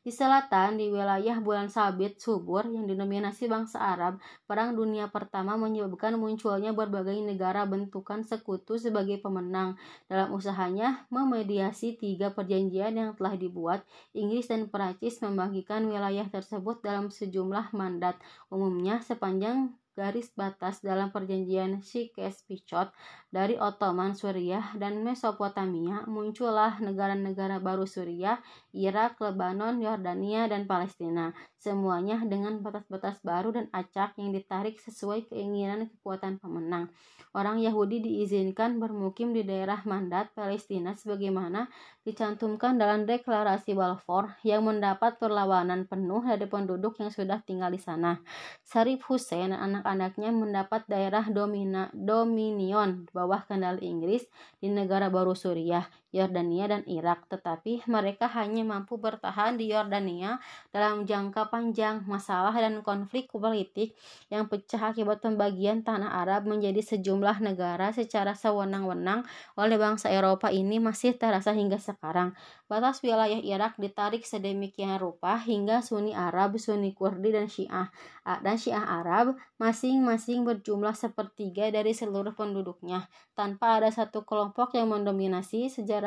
Di 0.00 0.08
selatan, 0.08 0.80
di 0.80 0.88
wilayah 0.88 1.36
bulan 1.44 1.68
sabit 1.68 2.16
subur 2.16 2.64
yang 2.64 2.88
didominasi 2.88 3.52
bangsa 3.52 3.80
Arab, 3.80 4.16
Perang 4.48 4.72
Dunia 4.72 5.12
Pertama 5.12 5.60
menyebabkan 5.60 6.16
munculnya 6.16 6.72
berbagai 6.72 7.20
negara 7.20 7.68
bentukan 7.68 8.24
sekutu 8.24 8.80
sebagai 8.80 9.20
pemenang. 9.20 9.76
Dalam 10.08 10.32
usahanya 10.32 11.04
memediasi 11.12 12.00
tiga 12.00 12.32
perjanjian 12.32 12.96
yang 12.96 13.10
telah 13.12 13.36
dibuat, 13.36 13.84
Inggris 14.16 14.48
dan 14.48 14.72
Perancis 14.72 15.20
membagikan 15.20 15.84
wilayah 15.84 16.24
tersebut 16.32 16.80
dalam 16.80 17.12
sejumlah 17.12 17.76
mandat, 17.76 18.16
umumnya 18.48 19.04
sepanjang 19.04 19.76
garis 20.00 20.32
batas 20.32 20.80
dalam 20.80 21.12
perjanjian 21.12 21.84
Sykes-Picot 21.84 22.88
dari 23.34 23.58
Ottoman 23.58 24.14
Suriah 24.14 24.74
dan 24.74 25.02
Mesopotamia 25.06 26.08
muncullah 26.10 26.80
negara-negara 26.80 27.60
baru 27.60 27.86
Suriah, 27.86 28.40
Irak, 28.72 29.20
Lebanon, 29.20 29.78
Yordania, 29.78 30.50
dan 30.50 30.64
Palestina. 30.66 31.30
Semuanya 31.60 32.24
dengan 32.24 32.64
batas-batas 32.64 33.20
baru 33.20 33.52
dan 33.52 33.66
acak 33.76 34.16
yang 34.16 34.32
ditarik 34.32 34.80
sesuai 34.80 35.28
keinginan 35.28 35.92
kekuatan 35.92 36.40
pemenang. 36.40 36.88
Orang 37.36 37.60
Yahudi 37.60 38.00
diizinkan 38.00 38.80
bermukim 38.80 39.30
di 39.30 39.46
daerah 39.46 39.84
mandat 39.86 40.34
Palestina 40.34 40.96
sebagaimana 40.96 41.70
dicantumkan 42.02 42.80
dalam 42.80 43.06
deklarasi 43.06 43.76
Balfour 43.76 44.34
yang 44.42 44.66
mendapat 44.66 45.20
perlawanan 45.20 45.84
penuh 45.84 46.24
dari 46.24 46.48
penduduk 46.48 46.98
yang 46.98 47.12
sudah 47.12 47.38
tinggal 47.44 47.70
di 47.70 47.78
sana. 47.78 48.18
Sarif 48.64 49.06
Hussein 49.06 49.50
dan 49.50 49.58
anak-anaknya 49.58 50.30
mendapat 50.30 50.86
daerah 50.86 51.26
domina, 51.26 51.90
dominion 51.90 53.10
bawah 53.20 53.44
kendali 53.44 53.84
Inggris 53.84 54.24
di 54.56 54.72
negara 54.72 55.12
baru 55.12 55.36
Suriah, 55.36 55.84
Yordania, 56.10 56.66
dan 56.66 56.82
Irak, 56.86 57.26
tetapi 57.30 57.82
mereka 57.94 58.26
hanya 58.30 58.66
mampu 58.66 58.98
bertahan 58.98 59.54
di 59.54 59.70
Yordania 59.70 60.42
dalam 60.74 61.06
jangka 61.06 61.50
panjang. 61.50 62.02
Masalah 62.06 62.54
dan 62.54 62.82
konflik 62.82 63.30
politik 63.30 63.94
yang 64.28 64.50
pecah 64.50 64.90
akibat 64.90 65.22
pembagian 65.22 65.86
tanah 65.86 66.10
Arab 66.22 66.50
menjadi 66.50 66.82
sejumlah 66.82 67.42
negara 67.42 67.94
secara 67.94 68.34
sewenang-wenang 68.34 69.22
oleh 69.54 69.76
bangsa 69.78 70.10
Eropa 70.10 70.50
ini 70.50 70.82
masih 70.82 71.14
terasa 71.14 71.54
hingga 71.54 71.78
sekarang. 71.78 72.34
Batas 72.70 73.02
wilayah 73.02 73.38
Irak 73.42 73.78
ditarik 73.82 74.22
sedemikian 74.22 74.98
rupa 75.02 75.38
hingga 75.42 75.82
Sunni 75.82 76.14
Arab, 76.14 76.54
Sunni 76.58 76.94
Kurdi, 76.94 77.34
dan 77.34 77.50
Syiah 77.50 77.90
dan 78.38 78.56
Syiah 78.56 78.84
Arab 78.84 79.34
masing-masing 79.58 80.46
berjumlah 80.46 80.94
sepertiga 80.94 81.68
dari 81.74 81.90
seluruh 81.90 82.32
penduduknya 82.36 83.10
tanpa 83.34 83.82
ada 83.82 83.90
satu 83.92 84.22
kelompok 84.22 84.76
yang 84.78 84.92
mendominasi 84.92 85.66
sejarah 85.66 85.99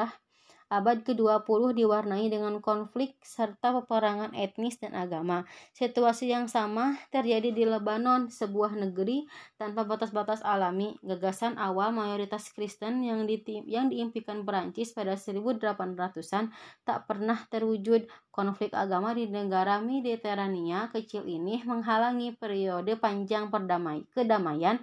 abad 0.74 1.06
ke-20 1.06 1.78
diwarnai 1.78 2.34
dengan 2.34 2.58
konflik 2.58 3.14
serta 3.22 3.78
peperangan 3.78 4.34
etnis 4.34 4.82
dan 4.82 4.98
agama. 4.98 5.46
Situasi 5.78 6.34
yang 6.34 6.50
sama 6.50 6.98
terjadi 7.14 7.54
di 7.54 7.64
Lebanon, 7.70 8.34
sebuah 8.34 8.74
negeri 8.74 9.30
tanpa 9.62 9.86
batas-batas 9.86 10.42
alami. 10.42 10.98
Gagasan 11.06 11.62
awal 11.62 11.94
mayoritas 11.94 12.50
Kristen 12.50 13.06
yang, 13.06 13.22
yang 13.70 13.94
diimpikan 13.94 14.42
Perancis 14.42 14.98
pada 14.98 15.14
1800-an 15.14 16.50
tak 16.82 17.06
pernah 17.06 17.38
terwujud. 17.54 18.10
Konflik 18.34 18.74
agama 18.74 19.14
di 19.14 19.30
negara 19.30 19.78
Mediterania 19.78 20.90
kecil 20.90 21.30
ini 21.30 21.62
menghalangi 21.62 22.34
periode 22.34 22.98
panjang 22.98 23.54
perdamai, 23.54 24.10
kedamaian 24.10 24.82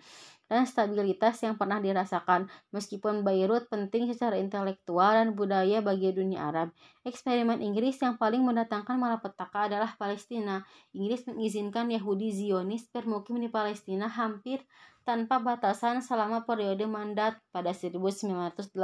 dan 0.51 0.67
stabilitas 0.67 1.39
yang 1.47 1.55
pernah 1.55 1.79
dirasakan. 1.79 2.51
Meskipun 2.75 3.23
Beirut 3.23 3.71
penting 3.71 4.11
secara 4.11 4.35
intelektual 4.35 5.15
dan 5.15 5.39
budaya 5.39 5.79
bagi 5.79 6.11
dunia 6.11 6.51
Arab, 6.51 6.75
eksperimen 7.07 7.63
Inggris 7.63 8.03
yang 8.03 8.19
paling 8.19 8.43
mendatangkan 8.43 8.99
malapetaka 8.99 9.71
adalah 9.71 9.95
Palestina. 9.95 10.67
Inggris 10.91 11.31
mengizinkan 11.31 11.87
Yahudi 11.95 12.35
Zionis 12.35 12.91
bermukim 12.91 13.39
di 13.39 13.47
Palestina 13.47 14.11
hampir 14.11 14.67
tanpa 15.07 15.41
batasan 15.41 16.05
selama 16.05 16.45
periode 16.45 16.85
mandat 16.85 17.41
pada 17.55 17.73
1918 17.73 18.77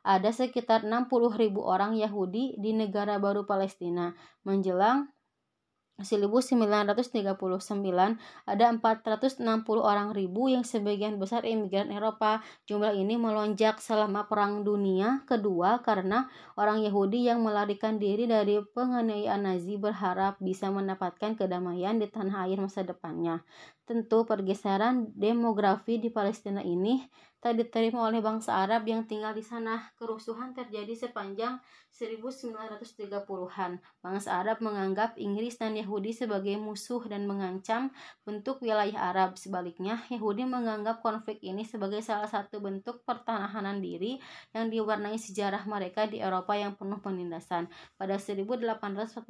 ada 0.00 0.30
sekitar 0.32 0.80
60.000 0.86 1.54
orang 1.60 1.92
Yahudi 1.98 2.56
di 2.56 2.72
negara 2.72 3.20
baru 3.20 3.44
Palestina 3.44 4.16
menjelang 4.48 5.12
1939 5.94 7.38
ada 8.50 8.64
460 8.66 9.38
orang 9.78 10.10
ribu 10.10 10.50
yang 10.50 10.66
sebagian 10.66 11.22
besar 11.22 11.46
imigran 11.46 11.94
Eropa. 11.94 12.42
Jumlah 12.66 12.98
ini 12.98 13.14
melonjak 13.14 13.78
selama 13.78 14.26
Perang 14.26 14.66
Dunia 14.66 15.22
Kedua 15.22 15.86
karena 15.86 16.26
orang 16.58 16.82
Yahudi 16.82 17.30
yang 17.30 17.46
melarikan 17.46 18.02
diri 18.02 18.26
dari 18.26 18.58
penganiayaan 18.58 19.46
Nazi 19.46 19.78
berharap 19.78 20.42
bisa 20.42 20.66
mendapatkan 20.74 21.38
kedamaian 21.38 21.94
di 22.02 22.10
tanah 22.10 22.50
air 22.50 22.58
masa 22.58 22.82
depannya. 22.82 23.46
Tentu 23.84 24.24
pergeseran 24.24 25.12
demografi 25.12 26.00
di 26.00 26.08
Palestina 26.08 26.64
ini 26.64 27.04
tak 27.44 27.60
diterima 27.60 28.08
oleh 28.08 28.24
bangsa 28.24 28.64
Arab 28.64 28.88
yang 28.88 29.04
tinggal 29.04 29.36
di 29.36 29.44
sana. 29.44 29.92
Kerusuhan 30.00 30.56
terjadi 30.56 30.96
sepanjang 30.96 31.60
1930-an. 31.92 33.84
Bangsa 34.00 34.40
Arab 34.40 34.64
menganggap 34.64 35.20
Inggris 35.20 35.60
dan 35.60 35.76
Yahudi 35.76 36.16
sebagai 36.16 36.56
musuh 36.56 37.04
dan 37.04 37.28
mengancam 37.28 37.92
bentuk 38.24 38.64
wilayah 38.64 39.12
Arab. 39.12 39.36
Sebaliknya, 39.36 40.00
Yahudi 40.08 40.48
menganggap 40.48 41.04
konflik 41.04 41.36
ini 41.44 41.68
sebagai 41.68 42.00
salah 42.00 42.32
satu 42.32 42.64
bentuk 42.64 43.04
pertahanan 43.04 43.84
diri 43.84 44.16
yang 44.56 44.72
diwarnai 44.72 45.20
sejarah 45.20 45.68
mereka 45.68 46.08
di 46.08 46.24
Eropa 46.24 46.56
yang 46.56 46.74
penuh 46.80 46.98
penindasan. 47.04 47.68
Pada 48.00 48.16
1848, 48.16 49.28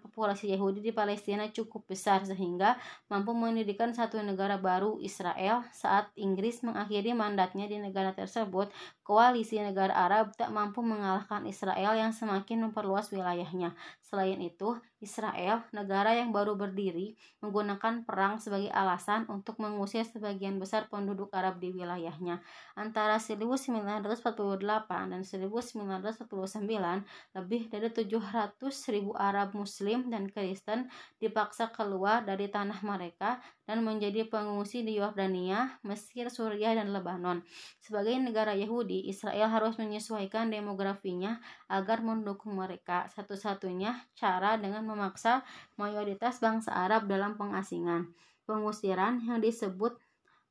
populasi 0.00 0.48
Yahudi 0.48 0.80
di 0.80 0.96
Palestina 0.96 1.44
cukup 1.52 1.92
besar 1.92 2.24
sehingga 2.24 2.80
mampu 3.12 3.36
mendirikan 3.74 3.90
satu 3.90 4.22
negara 4.22 4.54
baru, 4.54 5.02
Israel, 5.02 5.66
saat 5.74 6.06
Inggris 6.14 6.62
mengakhiri 6.62 7.10
mandatnya 7.10 7.66
di 7.66 7.82
negara 7.82 8.14
tersebut, 8.14 8.70
koalisi 9.02 9.58
negara 9.58 9.90
Arab 9.90 10.30
tak 10.38 10.54
mampu 10.54 10.78
mengalahkan 10.78 11.42
Israel 11.42 11.98
yang 11.98 12.14
semakin 12.14 12.70
memperluas 12.70 13.10
wilayahnya. 13.10 13.74
Selain 13.98 14.38
itu, 14.38 14.78
Israel, 15.04 15.60
negara 15.76 16.16
yang 16.16 16.32
baru 16.32 16.56
berdiri, 16.56 17.12
menggunakan 17.44 18.08
perang 18.08 18.40
sebagai 18.40 18.72
alasan 18.72 19.28
untuk 19.28 19.60
mengusir 19.60 20.08
sebagian 20.08 20.56
besar 20.56 20.88
penduduk 20.88 21.28
Arab 21.36 21.60
di 21.60 21.70
wilayahnya. 21.76 22.40
Antara 22.72 23.20
1948 23.20 25.12
dan 25.12 25.20
1949, 25.20 27.04
lebih 27.36 27.62
dari 27.68 27.88
700 27.92 28.56
ribu 28.90 29.12
Arab 29.14 29.52
Muslim 29.52 30.08
dan 30.08 30.32
Kristen 30.32 30.88
dipaksa 31.20 31.68
keluar 31.68 32.24
dari 32.24 32.48
tanah 32.48 32.80
mereka 32.80 33.44
dan 33.64 33.80
menjadi 33.80 34.28
pengungsi 34.28 34.84
di 34.84 35.00
Yordania, 35.00 35.80
Mesir, 35.84 36.28
Suriah, 36.28 36.76
dan 36.76 36.92
Lebanon. 36.92 37.40
Sebagai 37.80 38.12
negara 38.20 38.52
Yahudi, 38.52 39.08
Israel 39.08 39.48
harus 39.48 39.76
menyesuaikan 39.80 40.52
demografinya 40.52 41.40
agar 41.74 41.98
mendukung 42.00 42.54
mereka. 42.54 43.10
Satu-satunya 43.10 43.98
cara 44.14 44.54
dengan 44.54 44.86
memaksa 44.86 45.42
mayoritas 45.74 46.38
bangsa 46.38 46.70
Arab 46.70 47.10
dalam 47.10 47.34
pengasingan. 47.34 48.14
Pengusiran 48.46 49.18
yang 49.26 49.42
disebut 49.42 49.98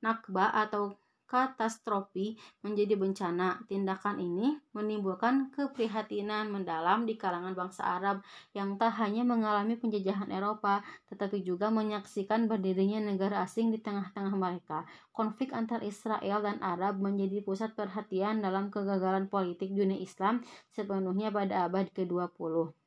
Nakba 0.03 0.51
atau 0.51 0.99
katastrofi 1.33 2.37
menjadi 2.61 2.93
bencana. 2.93 3.65
Tindakan 3.65 4.21
ini 4.21 4.53
menimbulkan 4.77 5.49
keprihatinan 5.49 6.53
mendalam 6.53 7.09
di 7.09 7.17
kalangan 7.17 7.57
bangsa 7.57 7.81
Arab 7.97 8.21
yang 8.53 8.77
tak 8.77 8.93
hanya 9.01 9.25
mengalami 9.25 9.73
penjajahan 9.73 10.29
Eropa, 10.29 10.85
tetapi 11.09 11.41
juga 11.41 11.73
menyaksikan 11.73 12.45
berdirinya 12.45 13.01
negara 13.01 13.41
asing 13.41 13.73
di 13.73 13.81
tengah-tengah 13.81 14.37
mereka. 14.37 14.85
Konflik 15.09 15.49
antar 15.57 15.81
Israel 15.81 16.45
dan 16.45 16.61
Arab 16.61 17.01
menjadi 17.01 17.41
pusat 17.41 17.73
perhatian 17.73 18.45
dalam 18.45 18.69
kegagalan 18.69 19.25
politik 19.25 19.73
dunia 19.73 19.97
Islam 19.97 20.45
sepenuhnya 20.69 21.33
pada 21.33 21.65
abad 21.65 21.89
ke-20. 21.89 22.82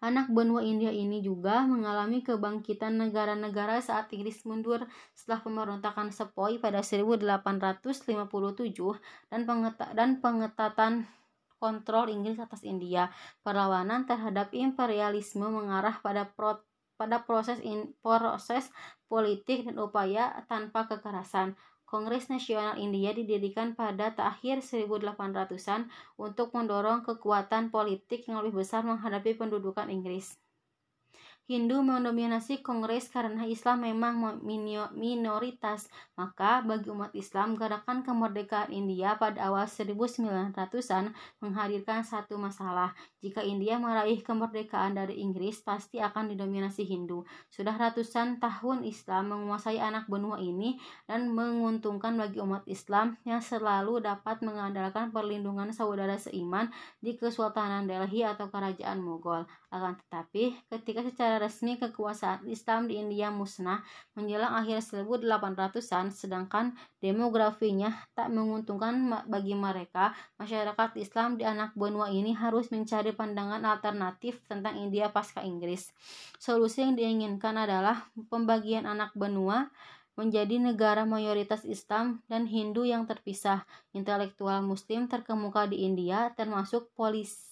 Anak 0.00 0.32
benua 0.32 0.64
India 0.64 0.88
ini 0.88 1.20
juga 1.20 1.60
mengalami 1.68 2.24
kebangkitan 2.24 2.96
negara-negara 2.96 3.84
saat 3.84 4.08
Inggris 4.16 4.48
mundur 4.48 4.88
setelah 5.12 5.44
pemberontakan 5.44 6.08
Sepoi 6.08 6.56
pada 6.56 6.80
1857 6.80 8.08
dan, 9.28 9.40
pengeta 9.44 9.86
dan 9.92 10.24
pengetatan 10.24 11.04
kontrol 11.60 12.08
Inggris 12.08 12.40
atas 12.40 12.64
India. 12.64 13.12
Perlawanan 13.44 14.08
terhadap 14.08 14.56
imperialisme 14.56 15.44
mengarah 15.44 16.00
pada 16.00 16.24
pro 16.24 16.64
pada 17.00 17.24
proses 17.24 17.56
in, 17.64 17.96
proses 18.04 18.68
politik 19.08 19.64
dan 19.64 19.80
upaya 19.80 20.44
tanpa 20.48 20.84
kekerasan. 20.84 21.56
Kongres 21.90 22.30
Nasional 22.30 22.78
India 22.78 23.10
didirikan 23.10 23.74
pada 23.74 24.14
akhir 24.14 24.62
1800-an 24.62 25.90
untuk 26.14 26.54
mendorong 26.54 27.02
kekuatan 27.02 27.74
politik 27.74 28.30
yang 28.30 28.46
lebih 28.46 28.62
besar 28.62 28.86
menghadapi 28.86 29.34
pendudukan 29.34 29.90
Inggris. 29.90 30.38
Hindu 31.50 31.82
mendominasi 31.82 32.62
Kongres 32.62 33.10
karena 33.10 33.42
Islam 33.42 33.82
memang 33.82 34.38
minoritas. 34.94 35.90
Maka 36.14 36.62
bagi 36.62 36.94
umat 36.94 37.10
Islam, 37.10 37.58
gerakan 37.58 38.06
kemerdekaan 38.06 38.70
India 38.70 39.18
pada 39.18 39.50
awal 39.50 39.66
1900-an 39.66 41.10
menghadirkan 41.42 42.06
satu 42.06 42.38
masalah. 42.38 42.94
Jika 43.18 43.42
India 43.42 43.82
meraih 43.82 44.22
kemerdekaan 44.22 44.94
dari 44.94 45.18
Inggris, 45.18 45.58
pasti 45.66 45.98
akan 45.98 46.30
didominasi 46.30 46.86
Hindu. 46.86 47.26
Sudah 47.50 47.74
ratusan 47.74 48.38
tahun 48.38 48.86
Islam 48.86 49.34
menguasai 49.34 49.82
anak 49.82 50.06
benua 50.06 50.38
ini 50.38 50.78
dan 51.10 51.34
menguntungkan 51.34 52.14
bagi 52.14 52.38
umat 52.38 52.62
Islam 52.70 53.18
yang 53.26 53.42
selalu 53.42 53.98
dapat 53.98 54.38
mengandalkan 54.46 55.10
perlindungan 55.10 55.74
saudara 55.74 56.14
seiman 56.14 56.70
di 57.02 57.18
Kesultanan 57.18 57.90
Delhi 57.90 58.22
atau 58.22 58.46
Kerajaan 58.46 59.02
Mughal. 59.02 59.50
Akan 59.74 59.98
tetapi, 59.98 60.54
ketika 60.70 61.02
secara 61.02 61.39
resmi 61.40 61.80
kekuasaan 61.80 62.44
Islam 62.44 62.84
di 62.84 63.00
India 63.00 63.32
musnah 63.32 63.80
menjelang 64.12 64.52
akhir 64.52 64.84
1800-an, 64.84 66.12
sedangkan 66.12 66.76
demografinya 67.00 68.04
tak 68.12 68.28
menguntungkan 68.28 69.24
bagi 69.24 69.56
mereka, 69.56 70.12
masyarakat 70.36 71.00
Islam 71.00 71.40
di 71.40 71.48
anak 71.48 71.72
benua 71.72 72.12
ini 72.12 72.36
harus 72.36 72.68
mencari 72.68 73.16
pandangan 73.16 73.64
alternatif 73.64 74.44
tentang 74.44 74.76
India 74.76 75.08
pasca 75.08 75.40
Inggris. 75.40 75.88
Solusi 76.36 76.84
yang 76.84 77.00
diinginkan 77.00 77.56
adalah 77.56 78.12
pembagian 78.28 78.84
anak 78.84 79.16
benua 79.16 79.72
menjadi 80.20 80.60
negara 80.60 81.08
mayoritas 81.08 81.64
Islam 81.64 82.20
dan 82.28 82.44
Hindu 82.44 82.84
yang 82.84 83.08
terpisah. 83.08 83.64
Intelektual 83.96 84.60
Muslim 84.60 85.08
terkemuka 85.08 85.64
di 85.64 85.88
India 85.88 86.28
termasuk 86.36 86.92
polisi 86.92 87.49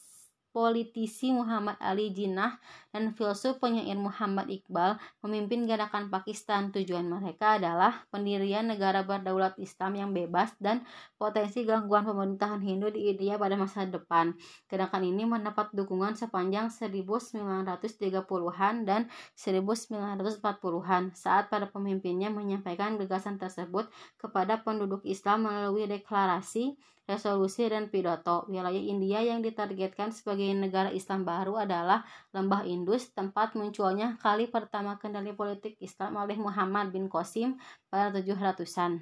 politisi 0.50 1.30
Muhammad 1.30 1.76
Ali 1.78 2.10
Jinnah 2.10 2.58
dan 2.90 3.12
filsuf 3.12 3.60
penyair 3.60 3.94
Muhammad 3.94 4.48
Iqbal 4.48 4.96
memimpin 5.22 5.68
gerakan 5.68 6.08
Pakistan. 6.08 6.72
Tujuan 6.72 7.06
mereka 7.06 7.60
adalah 7.60 8.08
pendirian 8.08 8.66
negara 8.66 9.04
berdaulat 9.04 9.54
Islam 9.60 9.92
yang 9.94 10.10
bebas 10.16 10.56
dan 10.58 10.82
potensi 11.20 11.62
gangguan 11.68 12.08
pemerintahan 12.08 12.64
Hindu 12.64 12.88
di 12.90 13.12
India 13.12 13.36
pada 13.36 13.54
masa 13.54 13.84
depan. 13.84 14.32
Gerakan 14.66 15.04
ini 15.04 15.28
mendapat 15.28 15.70
dukungan 15.76 16.16
sepanjang 16.16 16.72
1930-an 16.72 18.74
dan 18.88 19.06
1940-an 19.36 21.12
saat 21.12 21.52
para 21.52 21.68
pemimpinnya 21.68 22.32
menyampaikan 22.32 22.96
gagasan 22.96 23.36
tersebut 23.36 23.86
kepada 24.16 24.64
penduduk 24.64 25.04
Islam 25.04 25.46
melalui 25.46 25.86
deklarasi 25.86 26.74
resolusi 27.08 27.64
dan 27.64 27.88
pidato. 27.88 28.44
Wilayah 28.52 28.84
India 28.84 29.24
yang 29.24 29.40
ditargetkan 29.40 30.12
sebagai 30.12 30.52
negara 30.52 30.92
Islam 30.92 31.24
baru 31.24 31.56
adalah 31.56 32.04
Lembah 32.36 32.68
Indus, 32.68 33.08
tempat 33.16 33.56
munculnya 33.56 34.20
kali 34.20 34.44
pertama 34.46 35.00
kendali 35.00 35.32
politik 35.32 35.80
Islam 35.80 36.20
oleh 36.20 36.36
Muhammad 36.36 36.92
bin 36.92 37.08
Qasim 37.08 37.56
pada 37.88 38.12
700-an. 38.12 39.00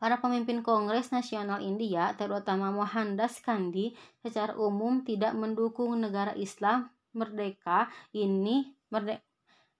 Para 0.00 0.18
pemimpin 0.18 0.66
Kongres 0.66 1.14
Nasional 1.14 1.62
India, 1.62 2.10
terutama 2.18 2.74
Mohandas 2.74 3.38
Gandhi, 3.38 3.94
secara 4.18 4.58
umum 4.58 5.06
tidak 5.06 5.36
mendukung 5.38 5.94
negara 5.94 6.34
Islam 6.34 6.90
merdeka 7.14 7.86
ini 8.10 8.74
merdeka 8.90 9.29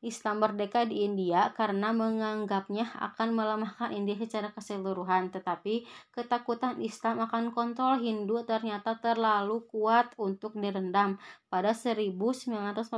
Islam 0.01 0.41
merdeka 0.41 0.89
di 0.89 1.05
India 1.05 1.53
karena 1.53 1.93
menganggapnya 1.93 2.89
akan 3.13 3.37
melemahkan 3.37 3.93
India 3.93 4.17
secara 4.17 4.49
keseluruhan, 4.49 5.29
tetapi 5.29 5.85
ketakutan 6.09 6.81
Islam 6.81 7.21
akan 7.29 7.53
kontrol 7.53 8.01
Hindu 8.01 8.41
ternyata 8.49 8.97
terlalu 8.97 9.69
kuat 9.69 10.17
untuk 10.17 10.57
direndam. 10.57 11.21
Pada 11.53 11.77
1947, 11.77 12.89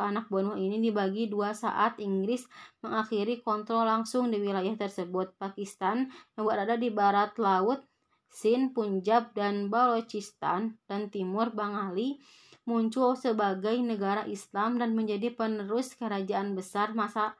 anak 0.00 0.32
buah 0.32 0.56
ini 0.56 0.80
dibagi 0.80 1.28
dua 1.28 1.52
saat 1.52 2.00
Inggris 2.00 2.48
mengakhiri 2.80 3.44
kontrol 3.44 3.84
langsung 3.84 4.32
di 4.32 4.40
wilayah 4.40 4.72
tersebut. 4.72 5.36
Pakistan 5.36 6.08
yang 6.32 6.48
berada 6.48 6.80
di 6.80 6.88
barat 6.88 7.36
laut, 7.36 7.84
Sind, 8.32 8.72
Punjab, 8.72 9.36
dan 9.36 9.68
Balochistan, 9.68 10.80
dan 10.88 11.12
timur 11.12 11.52
Bengali 11.52 12.16
muncul 12.62 13.18
sebagai 13.18 13.74
negara 13.82 14.22
Islam 14.30 14.78
dan 14.78 14.94
menjadi 14.94 15.34
penerus 15.34 15.98
kerajaan 15.98 16.54
besar 16.54 16.94
masa 16.94 17.34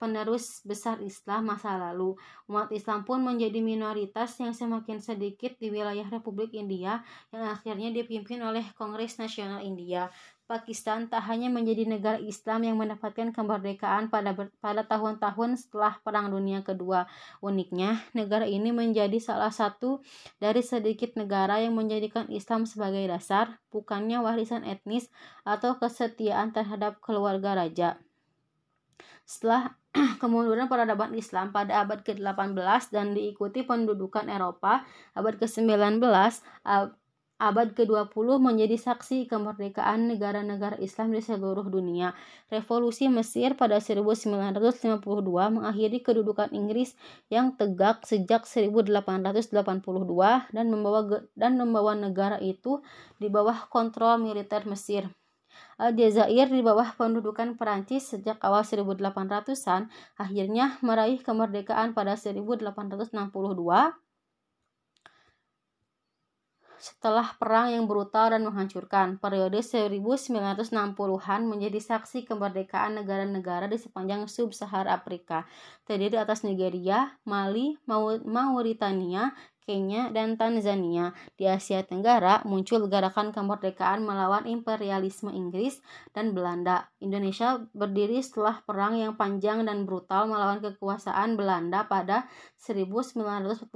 penerus 0.00 0.64
besar 0.64 0.96
Islam 1.04 1.52
masa 1.52 1.76
lalu. 1.76 2.16
Umat 2.48 2.72
Islam 2.72 3.04
pun 3.04 3.20
menjadi 3.20 3.60
minoritas 3.60 4.40
yang 4.40 4.56
semakin 4.56 4.98
sedikit 5.04 5.52
di 5.60 5.68
wilayah 5.68 6.08
Republik 6.08 6.56
India 6.56 7.04
yang 7.28 7.44
akhirnya 7.44 7.92
dipimpin 7.92 8.40
oleh 8.40 8.64
Kongres 8.74 9.20
Nasional 9.20 9.60
India. 9.60 10.08
Pakistan 10.50 11.06
tak 11.06 11.30
hanya 11.30 11.46
menjadi 11.46 11.86
negara 11.86 12.18
Islam 12.18 12.66
yang 12.66 12.74
mendapatkan 12.74 13.30
kemerdekaan 13.30 14.10
pada 14.10 14.34
pada 14.58 14.82
tahun-tahun 14.82 15.62
setelah 15.62 16.02
Perang 16.02 16.26
Dunia 16.34 16.66
Kedua. 16.66 17.06
Uniknya, 17.38 18.02
negara 18.18 18.50
ini 18.50 18.74
menjadi 18.74 19.14
salah 19.22 19.54
satu 19.54 20.02
dari 20.42 20.58
sedikit 20.66 21.14
negara 21.14 21.62
yang 21.62 21.78
menjadikan 21.78 22.26
Islam 22.34 22.66
sebagai 22.66 23.06
dasar, 23.06 23.62
bukannya 23.70 24.18
warisan 24.18 24.66
etnis 24.66 25.06
atau 25.46 25.78
kesetiaan 25.78 26.50
terhadap 26.50 26.98
keluarga 26.98 27.54
raja. 27.54 28.02
Setelah 29.30 29.78
kemunduran 30.22 30.66
peradaban 30.66 31.14
Islam 31.14 31.54
pada 31.54 31.86
abad 31.86 32.02
ke-18 32.02 32.90
dan 32.90 33.14
diikuti 33.14 33.62
pendudukan 33.62 34.26
Eropa 34.26 34.82
abad 35.14 35.38
ke-19, 35.38 36.02
abad 37.38 37.68
ke-20 37.72 38.26
menjadi 38.42 38.74
saksi 38.74 39.30
kemerdekaan 39.30 40.10
negara-negara 40.10 40.82
Islam 40.82 41.14
di 41.14 41.22
seluruh 41.22 41.70
dunia. 41.70 42.10
Revolusi 42.50 43.06
Mesir 43.06 43.54
pada 43.54 43.78
1952 43.78 44.98
mengakhiri 45.30 46.02
kedudukan 46.02 46.50
Inggris 46.50 46.98
yang 47.30 47.54
tegak 47.54 48.02
sejak 48.02 48.50
1882 48.50 49.54
dan 50.50 50.66
membawa 50.68 51.22
dan 51.38 51.54
membawa 51.54 51.94
negara 51.94 52.42
itu 52.42 52.82
di 53.22 53.30
bawah 53.30 53.70
kontrol 53.70 54.18
militer 54.18 54.66
Mesir. 54.66 55.06
Aljazair 55.80 56.52
di 56.52 56.60
bawah 56.60 56.92
pendudukan 56.92 57.56
Perancis 57.56 58.12
sejak 58.12 58.36
awal 58.44 58.60
1800-an 58.68 59.88
akhirnya 60.20 60.76
meraih 60.84 61.24
kemerdekaan 61.24 61.96
pada 61.96 62.20
1862 62.20 63.08
setelah 66.80 67.36
perang 67.36 67.68
yang 67.68 67.84
brutal 67.84 68.32
dan 68.32 68.40
menghancurkan. 68.40 69.20
Periode 69.20 69.60
1960-an 69.60 71.40
menjadi 71.44 71.76
saksi 71.76 72.24
kemerdekaan 72.24 72.96
negara-negara 73.04 73.68
di 73.68 73.76
sepanjang 73.76 74.24
sub-Sahara 74.24 74.96
Afrika, 74.96 75.44
terdiri 75.84 76.16
atas 76.16 76.40
Nigeria, 76.40 77.20
Mali, 77.28 77.76
Mauritania, 78.24 79.36
Kenya, 79.64 80.08
dan 80.10 80.34
Tanzania. 80.40 81.12
Di 81.36 81.44
Asia 81.46 81.84
Tenggara 81.84 82.40
muncul 82.48 82.88
gerakan 82.88 83.30
kemerdekaan 83.30 84.02
melawan 84.02 84.48
imperialisme 84.48 85.30
Inggris 85.30 85.78
dan 86.16 86.32
Belanda. 86.32 86.88
Indonesia 86.98 87.60
berdiri 87.76 88.20
setelah 88.24 88.64
perang 88.64 88.96
yang 88.96 89.14
panjang 89.14 89.64
dan 89.68 89.84
brutal 89.84 90.26
melawan 90.26 90.64
kekuasaan 90.64 91.36
Belanda 91.36 91.84
pada 91.86 92.26
1949 92.60 93.72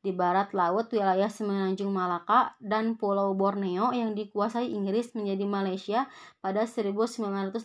di 0.00 0.10
barat 0.12 0.52
laut 0.56 0.88
wilayah 0.92 1.28
Semenanjung 1.28 1.92
Malaka 1.92 2.56
dan 2.60 2.96
Pulau 2.96 3.36
Borneo 3.36 3.92
yang 3.92 4.16
dikuasai 4.16 4.72
Inggris 4.72 5.12
menjadi 5.12 5.44
Malaysia 5.44 6.00
pada 6.40 6.64
1963. 6.64 7.64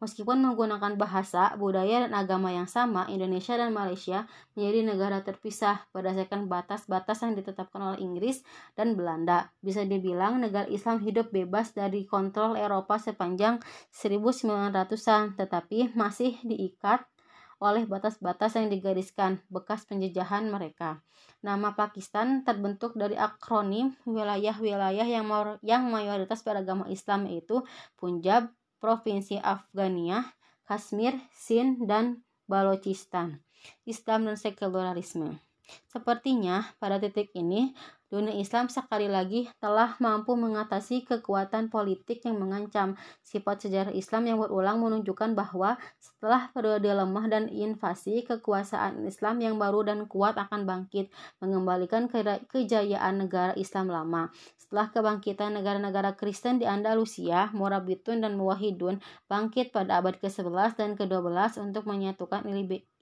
Meskipun 0.00 0.40
menggunakan 0.40 0.96
bahasa, 0.96 1.52
budaya, 1.60 2.08
dan 2.08 2.16
agama 2.16 2.48
yang 2.48 2.64
sama, 2.64 3.04
Indonesia 3.12 3.60
dan 3.60 3.76
Malaysia 3.76 4.24
menjadi 4.60 4.84
negara 4.84 5.24
terpisah 5.24 5.88
berdasarkan 5.96 6.44
batas-batas 6.44 7.24
yang 7.24 7.32
ditetapkan 7.32 7.80
oleh 7.80 8.04
Inggris 8.04 8.44
dan 8.76 8.92
Belanda. 8.92 9.48
Bisa 9.64 9.88
dibilang 9.88 10.36
negara 10.36 10.68
Islam 10.68 11.00
hidup 11.00 11.32
bebas 11.32 11.72
dari 11.72 12.04
kontrol 12.04 12.60
Eropa 12.60 13.00
sepanjang 13.00 13.56
1900-an, 13.88 15.40
tetapi 15.40 15.96
masih 15.96 16.36
diikat 16.44 17.08
oleh 17.56 17.88
batas-batas 17.88 18.60
yang 18.60 18.68
digariskan 18.68 19.40
bekas 19.48 19.88
penjajahan 19.88 20.52
mereka. 20.52 21.00
Nama 21.40 21.72
Pakistan 21.72 22.44
terbentuk 22.44 22.92
dari 23.00 23.16
akronim 23.16 23.96
wilayah-wilayah 24.04 25.08
yang 25.08 25.24
yang 25.64 25.88
mayoritas 25.88 26.44
beragama 26.44 26.84
Islam 26.92 27.24
yaitu 27.32 27.64
Punjab, 27.96 28.52
Provinsi 28.76 29.40
Afgania, 29.40 30.36
Kashmir, 30.68 31.16
Sind, 31.32 31.88
dan 31.88 32.20
Balochistan. 32.44 33.40
Islam 33.84 34.28
dan 34.28 34.36
sekularisme. 34.36 35.38
Sepertinya 35.86 36.66
pada 36.82 36.98
titik 36.98 37.30
ini 37.34 37.74
dunia 38.10 38.34
Islam 38.34 38.66
sekali 38.66 39.06
lagi 39.06 39.46
telah 39.62 39.94
mampu 40.02 40.34
mengatasi 40.34 41.06
kekuatan 41.06 41.70
politik 41.70 42.26
yang 42.26 42.42
mengancam. 42.42 42.98
Sifat 43.22 43.62
sejarah 43.64 43.94
Islam 43.94 44.26
yang 44.26 44.38
berulang 44.42 44.82
menunjukkan 44.82 45.38
bahwa 45.38 45.78
setelah 46.02 46.50
periode 46.50 46.90
lemah 46.90 47.30
dan 47.30 47.46
invasi, 47.46 48.26
kekuasaan 48.26 49.06
Islam 49.06 49.38
yang 49.38 49.56
baru 49.62 49.86
dan 49.86 50.10
kuat 50.10 50.34
akan 50.34 50.66
bangkit, 50.66 51.14
mengembalikan 51.38 52.10
kejayaan 52.50 53.22
negara 53.22 53.54
Islam 53.54 53.86
lama. 53.86 54.34
Setelah 54.70 54.94
kebangkitan 54.94 55.58
negara-negara 55.58 56.14
Kristen 56.14 56.62
di 56.62 56.66
Andalusia, 56.66 57.50
Morabitun 57.50 58.22
dan 58.22 58.38
Muwahidun 58.38 59.02
bangkit 59.26 59.74
pada 59.74 59.98
abad 59.98 60.14
ke-11 60.22 60.78
dan 60.78 60.90
ke-12 60.94 61.58
untuk 61.58 61.90
menyatukan 61.90 62.46